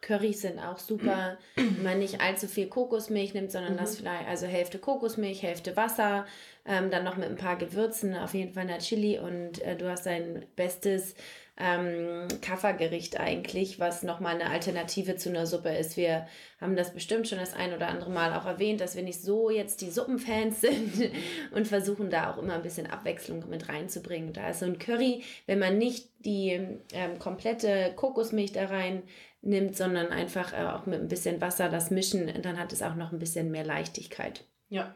Currys 0.00 0.40
sind 0.40 0.58
auch 0.58 0.78
super, 0.78 1.38
wenn 1.54 1.82
man 1.82 1.98
nicht 1.98 2.20
allzu 2.20 2.48
viel 2.48 2.66
Kokosmilch 2.66 3.34
nimmt, 3.34 3.52
sondern 3.52 3.74
mhm. 3.74 3.78
das 3.78 3.96
vielleicht, 3.96 4.26
also 4.26 4.46
Hälfte 4.46 4.78
Kokosmilch, 4.78 5.42
Hälfte 5.42 5.76
Wasser, 5.76 6.26
ähm, 6.64 6.90
dann 6.90 7.04
noch 7.04 7.16
mit 7.16 7.28
ein 7.28 7.36
paar 7.36 7.56
Gewürzen, 7.56 8.16
auf 8.16 8.34
jeden 8.34 8.54
Fall 8.54 8.62
eine 8.64 8.78
Chili 8.78 9.18
und 9.18 9.60
äh, 9.62 9.76
du 9.76 9.90
hast 9.90 10.06
dein 10.06 10.46
bestes 10.56 11.14
ähm, 11.58 12.28
Kaffergericht 12.40 13.20
eigentlich, 13.20 13.78
was 13.78 14.02
nochmal 14.02 14.34
eine 14.34 14.50
Alternative 14.50 15.16
zu 15.16 15.28
einer 15.28 15.46
Suppe 15.46 15.68
ist. 15.68 15.96
Wir 15.96 16.26
haben 16.60 16.76
das 16.76 16.94
bestimmt 16.94 17.28
schon 17.28 17.38
das 17.38 17.52
ein 17.52 17.74
oder 17.74 17.88
andere 17.88 18.10
Mal 18.10 18.34
auch 18.34 18.46
erwähnt, 18.46 18.80
dass 18.80 18.96
wir 18.96 19.02
nicht 19.02 19.20
so 19.20 19.50
jetzt 19.50 19.82
die 19.82 19.90
Suppenfans 19.90 20.60
sind 20.62 21.10
und 21.52 21.68
versuchen 21.68 22.10
da 22.10 22.32
auch 22.32 22.38
immer 22.38 22.54
ein 22.54 22.62
bisschen 22.62 22.86
Abwechslung 22.86 23.48
mit 23.50 23.68
reinzubringen. 23.68 24.32
Da 24.32 24.50
ist 24.50 24.60
so 24.60 24.66
ein 24.66 24.78
Curry, 24.78 25.22
wenn 25.46 25.58
man 25.58 25.76
nicht 25.76 26.08
die 26.20 26.58
ähm, 26.92 27.18
komplette 27.18 27.92
Kokosmilch 27.96 28.52
da 28.52 28.66
rein 28.66 29.02
nimmt, 29.42 29.76
sondern 29.76 30.08
einfach 30.08 30.52
äh, 30.54 30.66
auch 30.66 30.86
mit 30.86 31.00
ein 31.00 31.08
bisschen 31.08 31.40
Wasser 31.40 31.68
das 31.68 31.90
mischen, 31.90 32.32
dann 32.42 32.58
hat 32.58 32.72
es 32.72 32.82
auch 32.82 32.94
noch 32.94 33.12
ein 33.12 33.18
bisschen 33.18 33.50
mehr 33.50 33.64
Leichtigkeit. 33.64 34.44
Ja. 34.68 34.94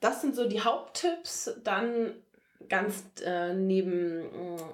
Das 0.00 0.22
sind 0.22 0.34
so 0.34 0.48
die 0.48 0.62
Haupttipps. 0.62 1.58
Dann 1.62 2.14
ganz 2.68 3.02
äh, 3.24 3.54
neben 3.54 4.22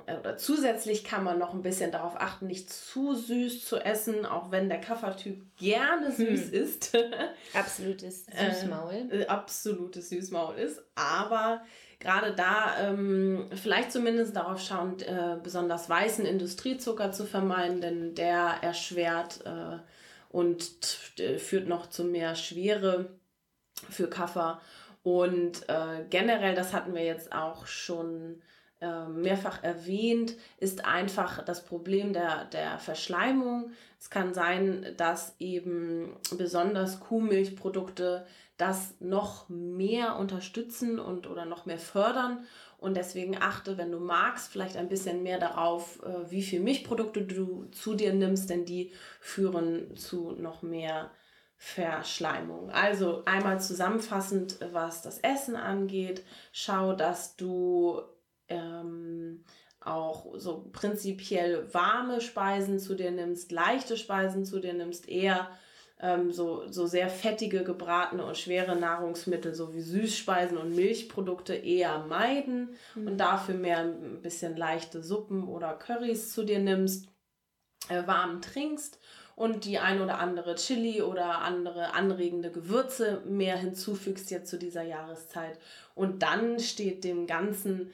äh, 0.06 0.16
oder 0.18 0.36
zusätzlich 0.36 1.04
kann 1.04 1.24
man 1.24 1.38
noch 1.38 1.54
ein 1.54 1.62
bisschen 1.62 1.92
darauf 1.92 2.20
achten, 2.20 2.46
nicht 2.46 2.70
zu 2.70 3.14
süß 3.14 3.64
zu 3.64 3.78
essen, 3.78 4.26
auch 4.26 4.50
wenn 4.50 4.68
der 4.68 4.80
Kaffertyp 4.80 5.44
gerne 5.56 6.10
süß 6.10 6.46
hm. 6.46 6.52
ist. 6.52 6.96
Absolutes 7.54 8.26
Süßmaul. 8.26 9.08
Äh, 9.10 9.26
absolutes 9.26 10.08
Süßmaul 10.10 10.56
ist. 10.56 10.82
Aber 10.94 11.62
gerade 12.00 12.34
da 12.34 12.76
ähm, 12.80 13.48
vielleicht 13.54 13.92
zumindest 13.92 14.36
darauf 14.36 14.60
schauend, 14.60 15.02
äh, 15.02 15.36
besonders 15.42 15.88
weißen 15.88 16.26
Industriezucker 16.26 17.12
zu 17.12 17.24
vermeiden, 17.24 17.80
denn 17.80 18.14
der 18.14 18.58
erschwert 18.62 19.40
äh, 19.46 19.78
und 20.28 20.62
führt 21.38 21.66
noch 21.66 21.88
zu 21.88 22.04
mehr 22.04 22.34
Schwere 22.34 23.16
für 23.90 24.08
Kaffer. 24.08 24.60
Und 25.06 25.68
äh, 25.68 26.04
generell, 26.10 26.56
das 26.56 26.72
hatten 26.72 26.92
wir 26.92 27.04
jetzt 27.04 27.30
auch 27.30 27.68
schon 27.68 28.42
äh, 28.80 29.06
mehrfach 29.06 29.62
erwähnt, 29.62 30.34
ist 30.58 30.84
einfach 30.84 31.44
das 31.44 31.64
Problem 31.64 32.12
der, 32.12 32.46
der 32.46 32.80
Verschleimung. 32.80 33.70
Es 34.00 34.10
kann 34.10 34.34
sein, 34.34 34.84
dass 34.96 35.36
eben 35.38 36.16
besonders 36.36 36.98
Kuhmilchprodukte 36.98 38.26
das 38.56 38.94
noch 38.98 39.48
mehr 39.48 40.16
unterstützen 40.16 40.98
und 40.98 41.28
oder 41.28 41.44
noch 41.44 41.66
mehr 41.66 41.78
fördern. 41.78 42.44
Und 42.76 42.96
deswegen 42.96 43.40
achte, 43.40 43.78
wenn 43.78 43.92
du 43.92 44.00
magst, 44.00 44.50
vielleicht 44.50 44.76
ein 44.76 44.88
bisschen 44.88 45.22
mehr 45.22 45.38
darauf, 45.38 46.02
äh, 46.02 46.32
wie 46.32 46.42
viel 46.42 46.58
Milchprodukte 46.58 47.22
du 47.22 47.66
zu 47.66 47.94
dir 47.94 48.12
nimmst, 48.12 48.50
denn 48.50 48.64
die 48.64 48.90
führen 49.20 49.96
zu 49.96 50.32
noch 50.32 50.62
mehr 50.62 51.12
Verschleimung. 51.56 52.70
Also 52.70 53.24
einmal 53.24 53.60
zusammenfassend, 53.60 54.58
was 54.72 55.02
das 55.02 55.18
Essen 55.18 55.56
angeht, 55.56 56.24
schau, 56.52 56.92
dass 56.92 57.36
du 57.36 58.02
ähm, 58.48 59.44
auch 59.80 60.34
so 60.36 60.68
prinzipiell 60.72 61.72
warme 61.72 62.20
Speisen 62.20 62.78
zu 62.78 62.94
dir 62.94 63.10
nimmst, 63.10 63.52
leichte 63.52 63.96
Speisen 63.96 64.44
zu 64.44 64.60
dir 64.60 64.74
nimmst, 64.74 65.08
eher 65.08 65.48
ähm, 65.98 66.30
so, 66.30 66.70
so 66.70 66.86
sehr 66.86 67.08
fettige, 67.08 67.64
gebratene 67.64 68.24
und 68.24 68.36
schwere 68.36 68.76
Nahrungsmittel, 68.76 69.54
so 69.54 69.72
wie 69.72 69.80
Süßspeisen 69.80 70.58
und 70.58 70.74
Milchprodukte 70.74 71.54
eher 71.54 72.00
meiden 72.00 72.76
mhm. 72.94 73.06
und 73.06 73.16
dafür 73.18 73.54
mehr 73.54 73.78
ein 73.78 74.20
bisschen 74.20 74.56
leichte 74.56 75.02
Suppen 75.02 75.44
oder 75.44 75.72
Currys 75.72 76.34
zu 76.34 76.44
dir 76.44 76.58
nimmst, 76.58 77.08
äh, 77.88 78.06
warm 78.06 78.42
trinkst 78.42 78.98
und 79.36 79.66
die 79.66 79.78
ein 79.78 80.00
oder 80.00 80.18
andere 80.18 80.56
Chili 80.56 81.02
oder 81.02 81.42
andere 81.42 81.94
anregende 81.94 82.50
Gewürze 82.50 83.22
mehr 83.26 83.56
hinzufügst 83.56 84.30
jetzt 84.30 84.50
zu 84.50 84.58
dieser 84.58 84.82
Jahreszeit. 84.82 85.58
Und 85.94 86.22
dann 86.22 86.58
steht 86.58 87.04
dem 87.04 87.26
Ganzen 87.26 87.92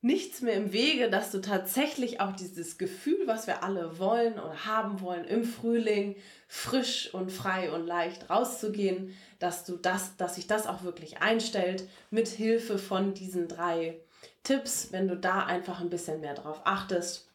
nichts 0.00 0.42
mehr 0.42 0.54
im 0.54 0.72
Wege, 0.72 1.10
dass 1.10 1.32
du 1.32 1.40
tatsächlich 1.40 2.20
auch 2.20 2.32
dieses 2.32 2.78
Gefühl, 2.78 3.26
was 3.26 3.48
wir 3.48 3.64
alle 3.64 3.98
wollen 3.98 4.34
oder 4.34 4.64
haben 4.64 5.00
wollen 5.00 5.24
im 5.24 5.42
Frühling, 5.42 6.14
frisch 6.46 7.12
und 7.12 7.32
frei 7.32 7.72
und 7.72 7.84
leicht 7.84 8.30
rauszugehen, 8.30 9.16
dass 9.40 9.64
du 9.64 9.76
das, 9.76 10.16
dass 10.16 10.36
sich 10.36 10.46
das 10.46 10.68
auch 10.68 10.84
wirklich 10.84 11.18
einstellt 11.18 11.88
mit 12.10 12.28
Hilfe 12.28 12.78
von 12.78 13.12
diesen 13.14 13.48
drei 13.48 13.98
Tipps, 14.44 14.92
wenn 14.92 15.08
du 15.08 15.16
da 15.16 15.44
einfach 15.44 15.80
ein 15.80 15.90
bisschen 15.90 16.20
mehr 16.20 16.34
drauf 16.34 16.60
achtest, 16.64 17.28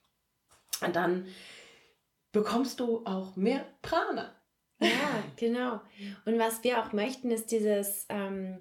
dann 0.93 1.27
bekommst 2.31 2.79
du 2.79 3.05
auch 3.05 3.35
mehr 3.35 3.65
Prana. 3.81 4.35
Ja, 4.79 5.23
genau. 5.35 5.79
Und 6.25 6.39
was 6.39 6.63
wir 6.63 6.83
auch 6.83 6.91
möchten, 6.91 7.29
ist 7.29 7.51
dieses 7.51 8.05
ähm, 8.09 8.59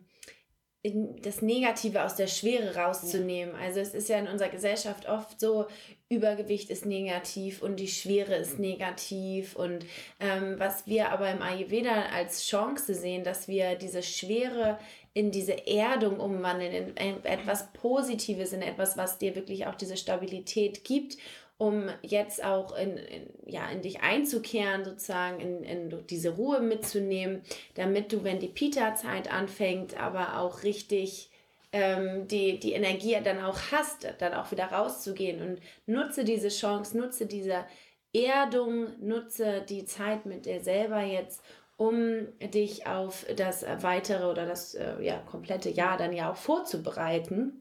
das 0.82 1.42
Negative 1.42 2.02
aus 2.02 2.16
der 2.16 2.26
Schwere 2.26 2.74
rauszunehmen. 2.74 3.54
Also 3.54 3.80
es 3.80 3.92
ist 3.92 4.08
ja 4.08 4.18
in 4.18 4.28
unserer 4.28 4.48
Gesellschaft 4.48 5.08
oft 5.08 5.38
so, 5.38 5.66
Übergewicht 6.08 6.70
ist 6.70 6.86
negativ 6.86 7.62
und 7.62 7.76
die 7.76 7.88
Schwere 7.88 8.34
ist 8.36 8.58
negativ. 8.58 9.56
Und 9.56 9.84
ähm, 10.20 10.54
was 10.58 10.86
wir 10.86 11.10
aber 11.10 11.30
im 11.30 11.42
Ayurveda 11.42 12.06
als 12.14 12.46
Chance 12.46 12.94
sehen, 12.94 13.24
dass 13.24 13.46
wir 13.46 13.74
diese 13.74 14.02
Schwere 14.02 14.78
in 15.12 15.30
diese 15.30 15.66
Erdung 15.66 16.18
umwandeln, 16.18 16.94
in 16.96 17.24
etwas 17.24 17.72
Positives, 17.74 18.52
in 18.52 18.62
etwas, 18.62 18.96
was 18.96 19.18
dir 19.18 19.34
wirklich 19.34 19.66
auch 19.66 19.74
diese 19.74 19.98
Stabilität 19.98 20.84
gibt 20.84 21.18
um 21.60 21.90
jetzt 22.00 22.42
auch 22.42 22.74
in, 22.74 22.96
in, 22.96 23.26
ja, 23.44 23.68
in 23.68 23.82
dich 23.82 24.00
einzukehren, 24.00 24.82
sozusagen 24.82 25.40
in, 25.40 25.62
in 25.62 26.06
diese 26.06 26.30
Ruhe 26.30 26.60
mitzunehmen, 26.60 27.42
damit 27.74 28.14
du, 28.14 28.24
wenn 28.24 28.40
die 28.40 28.48
Pita-Zeit 28.48 29.30
anfängt, 29.30 30.00
aber 30.00 30.38
auch 30.38 30.62
richtig 30.62 31.30
ähm, 31.72 32.26
die, 32.28 32.58
die 32.58 32.72
Energie 32.72 33.14
dann 33.22 33.44
auch 33.44 33.58
hast, 33.72 34.08
dann 34.20 34.32
auch 34.32 34.50
wieder 34.52 34.72
rauszugehen. 34.72 35.42
Und 35.42 35.60
nutze 35.84 36.24
diese 36.24 36.48
Chance, 36.48 36.96
nutze 36.96 37.26
diese 37.26 37.66
Erdung, 38.14 38.86
nutze 38.98 39.60
die 39.68 39.84
Zeit 39.84 40.24
mit 40.24 40.46
dir 40.46 40.62
selber 40.62 41.02
jetzt, 41.02 41.42
um 41.76 42.26
dich 42.40 42.86
auf 42.86 43.26
das 43.36 43.66
weitere 43.82 44.24
oder 44.24 44.46
das 44.46 44.74
äh, 44.76 44.94
ja, 45.02 45.18
komplette 45.18 45.68
Jahr 45.68 45.98
dann 45.98 46.14
ja 46.14 46.32
auch 46.32 46.36
vorzubereiten 46.36 47.60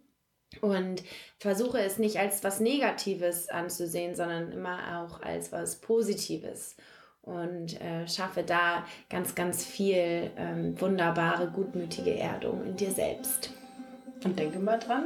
und 0.62 1.04
versuche 1.38 1.80
es 1.80 2.00
nicht 2.00 2.20
als 2.20 2.44
was 2.44 2.60
Negatives 2.60 3.50
anzusehen, 3.50 4.16
sondern 4.16 4.52
immer 4.52 5.04
auch 5.04 5.22
als 5.22 5.52
was 5.52 5.78
Positives. 5.78 6.76
Und 7.22 7.80
äh, 7.80 8.08
schaffe 8.08 8.44
da 8.44 8.86
ganz, 9.10 9.36
ganz 9.36 9.64
viel 9.64 10.32
ähm, 10.36 10.80
wunderbare, 10.80 11.52
gutmütige 11.52 12.18
Erdung 12.18 12.66
in 12.66 12.76
dir 12.76 12.92
selbst. 12.92 13.52
Und 14.24 14.40
denke 14.40 14.60
mal 14.60 14.80
dran, 14.80 15.06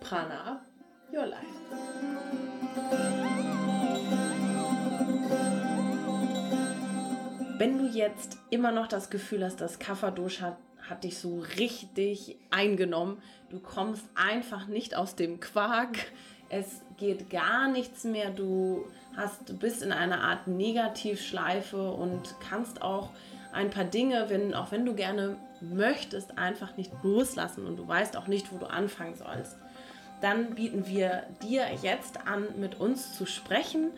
Prana, 0.00 0.64
your 1.12 1.26
life. 1.26 1.46
Wenn 7.58 7.78
du 7.78 7.86
jetzt 7.86 8.38
immer 8.50 8.72
noch 8.72 8.86
das 8.88 9.10
Gefühl 9.10 9.44
hast, 9.44 9.60
dass 9.60 9.78
Kapha 9.78 10.10
Dosha 10.10 10.56
hat 10.88 11.04
dich 11.04 11.18
so 11.18 11.42
richtig 11.58 12.36
eingenommen. 12.50 13.22
Du 13.50 13.60
kommst 13.60 14.04
einfach 14.14 14.66
nicht 14.66 14.96
aus 14.96 15.14
dem 15.14 15.40
Quark. 15.40 15.96
Es 16.48 16.82
geht 16.98 17.30
gar 17.30 17.68
nichts 17.68 18.04
mehr. 18.04 18.30
Du 18.30 18.86
hast, 19.16 19.58
bist 19.58 19.82
in 19.82 19.92
einer 19.92 20.22
Art 20.22 20.46
Negativschleife 20.46 21.92
und 21.92 22.34
kannst 22.48 22.82
auch 22.82 23.10
ein 23.52 23.70
paar 23.70 23.84
Dinge, 23.84 24.26
wenn, 24.28 24.54
auch 24.54 24.72
wenn 24.72 24.84
du 24.84 24.94
gerne 24.94 25.36
möchtest, 25.60 26.38
einfach 26.38 26.76
nicht 26.76 26.92
loslassen 27.02 27.66
und 27.66 27.76
du 27.76 27.86
weißt 27.86 28.16
auch 28.16 28.26
nicht, 28.26 28.52
wo 28.52 28.58
du 28.58 28.66
anfangen 28.66 29.14
sollst. 29.14 29.56
Dann 30.20 30.54
bieten 30.54 30.86
wir 30.86 31.24
dir 31.42 31.66
jetzt 31.82 32.26
an, 32.26 32.46
mit 32.58 32.80
uns 32.80 33.16
zu 33.16 33.26
sprechen 33.26 33.90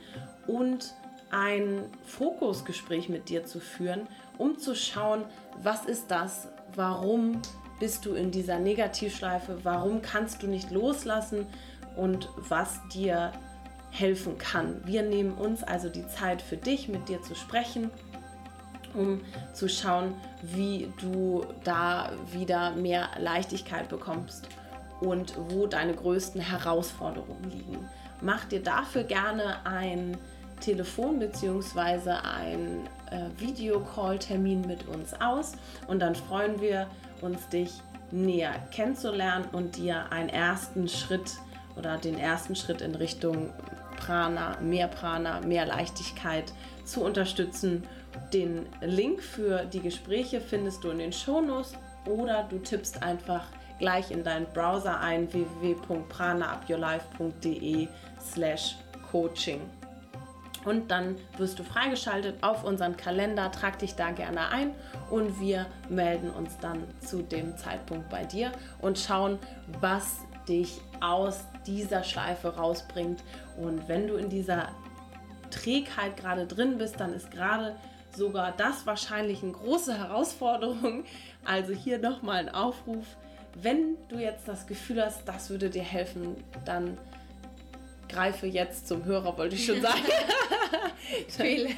und 0.46 0.94
ein 1.30 1.84
Fokusgespräch 2.04 3.08
mit 3.08 3.28
dir 3.28 3.44
zu 3.44 3.60
führen, 3.60 4.06
um 4.38 4.58
zu 4.58 4.74
schauen, 4.74 5.24
was 5.62 5.84
ist 5.84 6.10
das, 6.10 6.48
warum 6.76 7.40
bist 7.80 8.06
du 8.06 8.14
in 8.14 8.30
dieser 8.30 8.58
Negativschleife, 8.58 9.58
warum 9.64 10.02
kannst 10.02 10.42
du 10.42 10.46
nicht 10.46 10.70
loslassen 10.70 11.46
und 11.96 12.28
was 12.36 12.80
dir 12.92 13.32
helfen 13.90 14.38
kann. 14.38 14.80
Wir 14.84 15.02
nehmen 15.02 15.34
uns 15.34 15.62
also 15.62 15.88
die 15.88 16.06
Zeit 16.08 16.42
für 16.42 16.56
dich, 16.56 16.88
mit 16.88 17.08
dir 17.08 17.22
zu 17.22 17.34
sprechen, 17.34 17.90
um 18.92 19.20
zu 19.52 19.68
schauen, 19.68 20.14
wie 20.42 20.92
du 21.00 21.46
da 21.62 22.10
wieder 22.32 22.72
mehr 22.72 23.08
Leichtigkeit 23.18 23.88
bekommst 23.88 24.48
und 25.00 25.34
wo 25.48 25.66
deine 25.66 25.94
größten 25.94 26.40
Herausforderungen 26.40 27.50
liegen. 27.50 27.88
Mach 28.20 28.44
dir 28.44 28.62
dafür 28.62 29.04
gerne 29.04 29.64
ein 29.64 30.16
Telefon 30.60 31.18
bzw. 31.18 32.10
ein 32.10 32.88
äh, 33.14 33.40
Videocall-Termin 33.40 34.60
mit 34.62 34.88
uns 34.88 35.14
aus 35.20 35.52
und 35.86 36.00
dann 36.00 36.14
freuen 36.14 36.58
wir 36.60 36.88
uns, 37.20 37.48
dich 37.48 37.70
näher 38.10 38.54
kennenzulernen 38.70 39.46
und 39.52 39.76
dir 39.76 40.10
einen 40.12 40.28
ersten 40.28 40.88
Schritt 40.88 41.32
oder 41.76 41.96
den 41.98 42.18
ersten 42.18 42.56
Schritt 42.56 42.80
in 42.80 42.94
Richtung 42.94 43.52
Prana, 43.96 44.56
mehr 44.60 44.86
Prana, 44.88 45.40
mehr 45.40 45.66
Leichtigkeit 45.66 46.52
zu 46.84 47.02
unterstützen. 47.02 47.82
Den 48.32 48.66
Link 48.80 49.20
für 49.22 49.64
die 49.64 49.80
Gespräche 49.80 50.40
findest 50.40 50.84
du 50.84 50.90
in 50.90 50.98
den 50.98 51.12
Shownotes 51.12 51.72
oder 52.06 52.44
du 52.48 52.58
tippst 52.58 53.02
einfach 53.02 53.46
gleich 53.78 54.10
in 54.10 54.22
deinen 54.22 54.46
Browser 54.52 55.00
ein 55.00 55.32
www.pranaupyourlife.de 55.32 57.88
slash 58.20 58.76
coaching 59.10 59.62
und 60.64 60.90
dann 60.90 61.16
wirst 61.36 61.58
du 61.58 61.64
freigeschaltet 61.64 62.42
auf 62.42 62.64
unseren 62.64 62.96
Kalender. 62.96 63.50
Trag 63.50 63.78
dich 63.78 63.94
da 63.94 64.10
gerne 64.10 64.48
ein 64.48 64.74
und 65.10 65.40
wir 65.40 65.66
melden 65.88 66.30
uns 66.30 66.58
dann 66.58 66.84
zu 67.00 67.22
dem 67.22 67.56
Zeitpunkt 67.56 68.08
bei 68.10 68.24
dir 68.24 68.52
und 68.80 68.98
schauen, 68.98 69.38
was 69.80 70.18
dich 70.48 70.80
aus 71.00 71.40
dieser 71.66 72.04
Schleife 72.04 72.56
rausbringt. 72.56 73.22
Und 73.56 73.88
wenn 73.88 74.06
du 74.06 74.16
in 74.16 74.28
dieser 74.28 74.68
Trägheit 75.50 76.16
gerade 76.16 76.46
drin 76.46 76.78
bist, 76.78 77.00
dann 77.00 77.12
ist 77.12 77.30
gerade 77.30 77.76
sogar 78.14 78.52
das 78.52 78.86
wahrscheinlich 78.86 79.42
eine 79.42 79.52
große 79.52 79.96
Herausforderung. 79.96 81.04
Also 81.44 81.72
hier 81.72 81.98
nochmal 81.98 82.36
ein 82.36 82.54
Aufruf. 82.54 83.04
wenn 83.56 83.96
du 84.08 84.16
jetzt 84.16 84.48
das 84.48 84.66
Gefühl 84.66 85.04
hast, 85.04 85.28
das 85.28 85.48
würde 85.50 85.70
dir 85.70 85.82
helfen, 85.82 86.42
dann 86.64 86.98
greife 88.08 88.46
jetzt 88.46 88.88
zum 88.88 89.04
Hörer, 89.04 89.36
wollte 89.36 89.56
ich 89.56 89.66
schon 89.66 89.80
sagen. 89.82 90.02
dann, 91.36 91.46
wähle, 91.46 91.68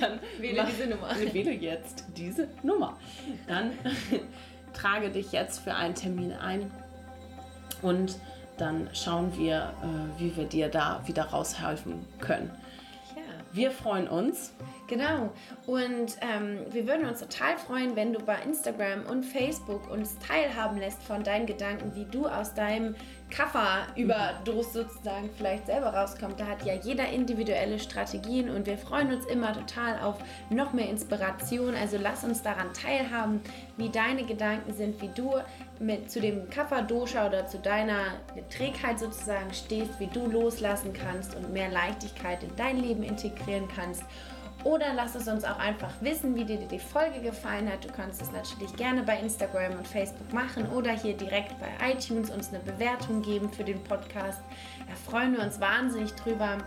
dann 0.00 0.20
wähle 0.38 0.62
mach, 0.62 0.70
diese 0.70 0.86
Nummer. 0.86 1.08
Wähle 1.32 1.52
jetzt 1.52 2.04
diese 2.16 2.48
Nummer. 2.62 2.98
Dann 3.46 3.72
trage 4.72 5.10
dich 5.10 5.32
jetzt 5.32 5.60
für 5.60 5.74
einen 5.74 5.94
Termin 5.94 6.32
ein 6.32 6.70
und 7.82 8.18
dann 8.56 8.88
schauen 8.92 9.36
wir, 9.36 9.72
äh, 9.82 10.20
wie 10.20 10.36
wir 10.36 10.44
dir 10.44 10.68
da 10.68 11.00
wieder 11.06 11.26
raushelfen 11.26 12.04
können. 12.18 12.50
Ja. 13.14 13.22
Wir 13.52 13.70
freuen 13.70 14.08
uns. 14.08 14.52
Genau. 14.88 15.30
Und 15.66 16.16
ähm, 16.22 16.60
wir 16.70 16.86
würden 16.88 17.06
uns 17.06 17.20
total 17.20 17.58
freuen, 17.58 17.94
wenn 17.94 18.14
du 18.14 18.20
bei 18.20 18.36
Instagram 18.40 19.04
und 19.04 19.22
Facebook 19.22 19.90
uns 19.90 20.18
teilhaben 20.18 20.78
lässt 20.78 21.02
von 21.02 21.22
deinen 21.22 21.44
Gedanken, 21.44 21.94
wie 21.94 22.06
du 22.06 22.26
aus 22.26 22.54
deinem 22.54 22.94
Kafferüberdruss 23.28 24.72
sozusagen 24.72 25.28
vielleicht 25.36 25.66
selber 25.66 25.88
rauskommst. 25.88 26.40
Da 26.40 26.46
hat 26.46 26.64
ja 26.64 26.72
jeder 26.72 27.06
individuelle 27.10 27.78
Strategien 27.78 28.48
und 28.48 28.66
wir 28.66 28.78
freuen 28.78 29.12
uns 29.12 29.26
immer 29.26 29.52
total 29.52 30.00
auf 30.00 30.16
noch 30.48 30.72
mehr 30.72 30.88
Inspiration. 30.88 31.74
Also 31.74 31.98
lass 32.00 32.24
uns 32.24 32.42
daran 32.42 32.72
teilhaben, 32.72 33.42
wie 33.76 33.90
deine 33.90 34.24
Gedanken 34.24 34.72
sind, 34.72 35.02
wie 35.02 35.10
du 35.14 35.34
mit 35.78 36.10
zu 36.10 36.22
dem 36.22 36.48
Kaffer-Dosha 36.48 37.26
oder 37.26 37.46
zu 37.46 37.58
deiner 37.58 38.14
Trägheit 38.48 38.98
sozusagen 38.98 39.52
stehst, 39.52 40.00
wie 40.00 40.06
du 40.06 40.26
loslassen 40.26 40.94
kannst 40.94 41.34
und 41.34 41.52
mehr 41.52 41.68
Leichtigkeit 41.68 42.42
in 42.42 42.56
dein 42.56 42.82
Leben 42.82 43.02
integrieren 43.02 43.68
kannst. 43.76 44.02
Oder 44.64 44.92
lass 44.94 45.14
es 45.14 45.28
uns 45.28 45.44
auch 45.44 45.58
einfach 45.58 45.92
wissen, 46.00 46.34
wie 46.34 46.44
dir 46.44 46.58
die 46.58 46.78
Folge 46.80 47.20
gefallen 47.20 47.70
hat. 47.70 47.84
Du 47.84 47.92
kannst 47.92 48.20
es 48.20 48.32
natürlich 48.32 48.74
gerne 48.76 49.02
bei 49.02 49.18
Instagram 49.18 49.78
und 49.78 49.86
Facebook 49.86 50.32
machen 50.32 50.66
oder 50.70 50.90
hier 50.90 51.16
direkt 51.16 51.54
bei 51.60 51.68
iTunes 51.92 52.30
uns 52.30 52.48
eine 52.48 52.58
Bewertung 52.58 53.22
geben 53.22 53.50
für 53.50 53.64
den 53.64 53.82
Podcast. 53.84 54.40
Da 54.86 55.10
freuen 55.10 55.36
wir 55.36 55.42
uns 55.42 55.60
wahnsinnig 55.60 56.12
drüber 56.14 56.58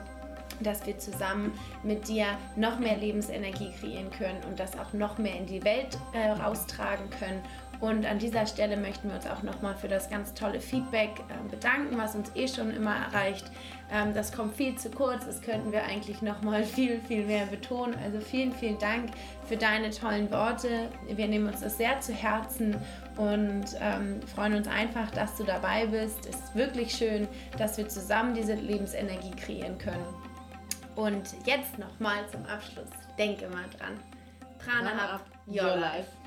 dass 0.63 0.85
wir 0.85 0.97
zusammen 0.99 1.51
mit 1.81 2.07
dir 2.07 2.25
noch 2.55 2.77
mehr 2.77 2.95
Lebensenergie 2.97 3.71
kreieren 3.79 4.11
können 4.11 4.37
und 4.47 4.59
das 4.59 4.77
auch 4.77 4.93
noch 4.93 5.17
mehr 5.17 5.35
in 5.35 5.47
die 5.47 5.63
Welt 5.63 5.97
äh, 6.13 6.29
raustragen 6.29 7.09
können 7.09 7.41
und 7.81 8.05
an 8.05 8.19
dieser 8.19 8.45
Stelle 8.45 8.77
möchten 8.77 9.09
wir 9.09 9.15
uns 9.15 9.25
auch 9.25 9.41
nochmal 9.41 9.75
für 9.75 9.87
das 9.87 10.07
ganz 10.07 10.35
tolle 10.35 10.61
Feedback 10.61 11.09
äh, 11.29 11.49
bedanken, 11.49 11.97
was 11.97 12.13
uns 12.13 12.31
eh 12.35 12.47
schon 12.47 12.69
immer 12.69 12.95
erreicht. 12.95 13.45
Ähm, 13.91 14.13
das 14.13 14.31
kommt 14.31 14.55
viel 14.55 14.77
zu 14.77 14.91
kurz, 14.91 15.25
das 15.25 15.41
könnten 15.41 15.71
wir 15.71 15.83
eigentlich 15.83 16.21
nochmal 16.21 16.63
viel, 16.75 17.01
viel 17.01 17.25
mehr 17.25 17.47
betonen. 17.47 17.95
Also 18.03 18.19
vielen, 18.19 18.53
vielen 18.53 18.77
Dank 18.77 19.09
für 19.47 19.57
deine 19.57 19.89
tollen 19.89 20.29
Worte. 20.29 20.89
Wir 21.07 21.27
nehmen 21.27 21.47
uns 21.47 21.61
das 21.61 21.77
sehr 21.77 21.99
zu 22.01 22.13
Herzen 22.13 22.75
und 23.17 23.65
ähm, 23.81 24.21
freuen 24.35 24.53
uns 24.53 24.67
einfach, 24.67 25.09
dass 25.09 25.35
du 25.35 25.43
dabei 25.43 25.87
bist. 25.87 26.27
Es 26.27 26.35
ist 26.35 26.55
wirklich 26.55 26.93
schön, 26.93 27.27
dass 27.57 27.79
wir 27.79 27.89
zusammen 27.89 28.35
diese 28.35 28.53
Lebensenergie 28.53 29.31
kreieren 29.31 29.79
können. 29.79 30.05
Und 30.95 31.23
jetzt 31.45 31.79
nochmal 31.79 32.27
zum 32.31 32.45
Abschluss. 32.45 32.89
Denke 33.17 33.47
mal 33.47 33.65
dran. 33.75 33.99
Prana 34.59 35.15
up 35.15 35.25
your 35.47 35.75
life. 35.77 36.20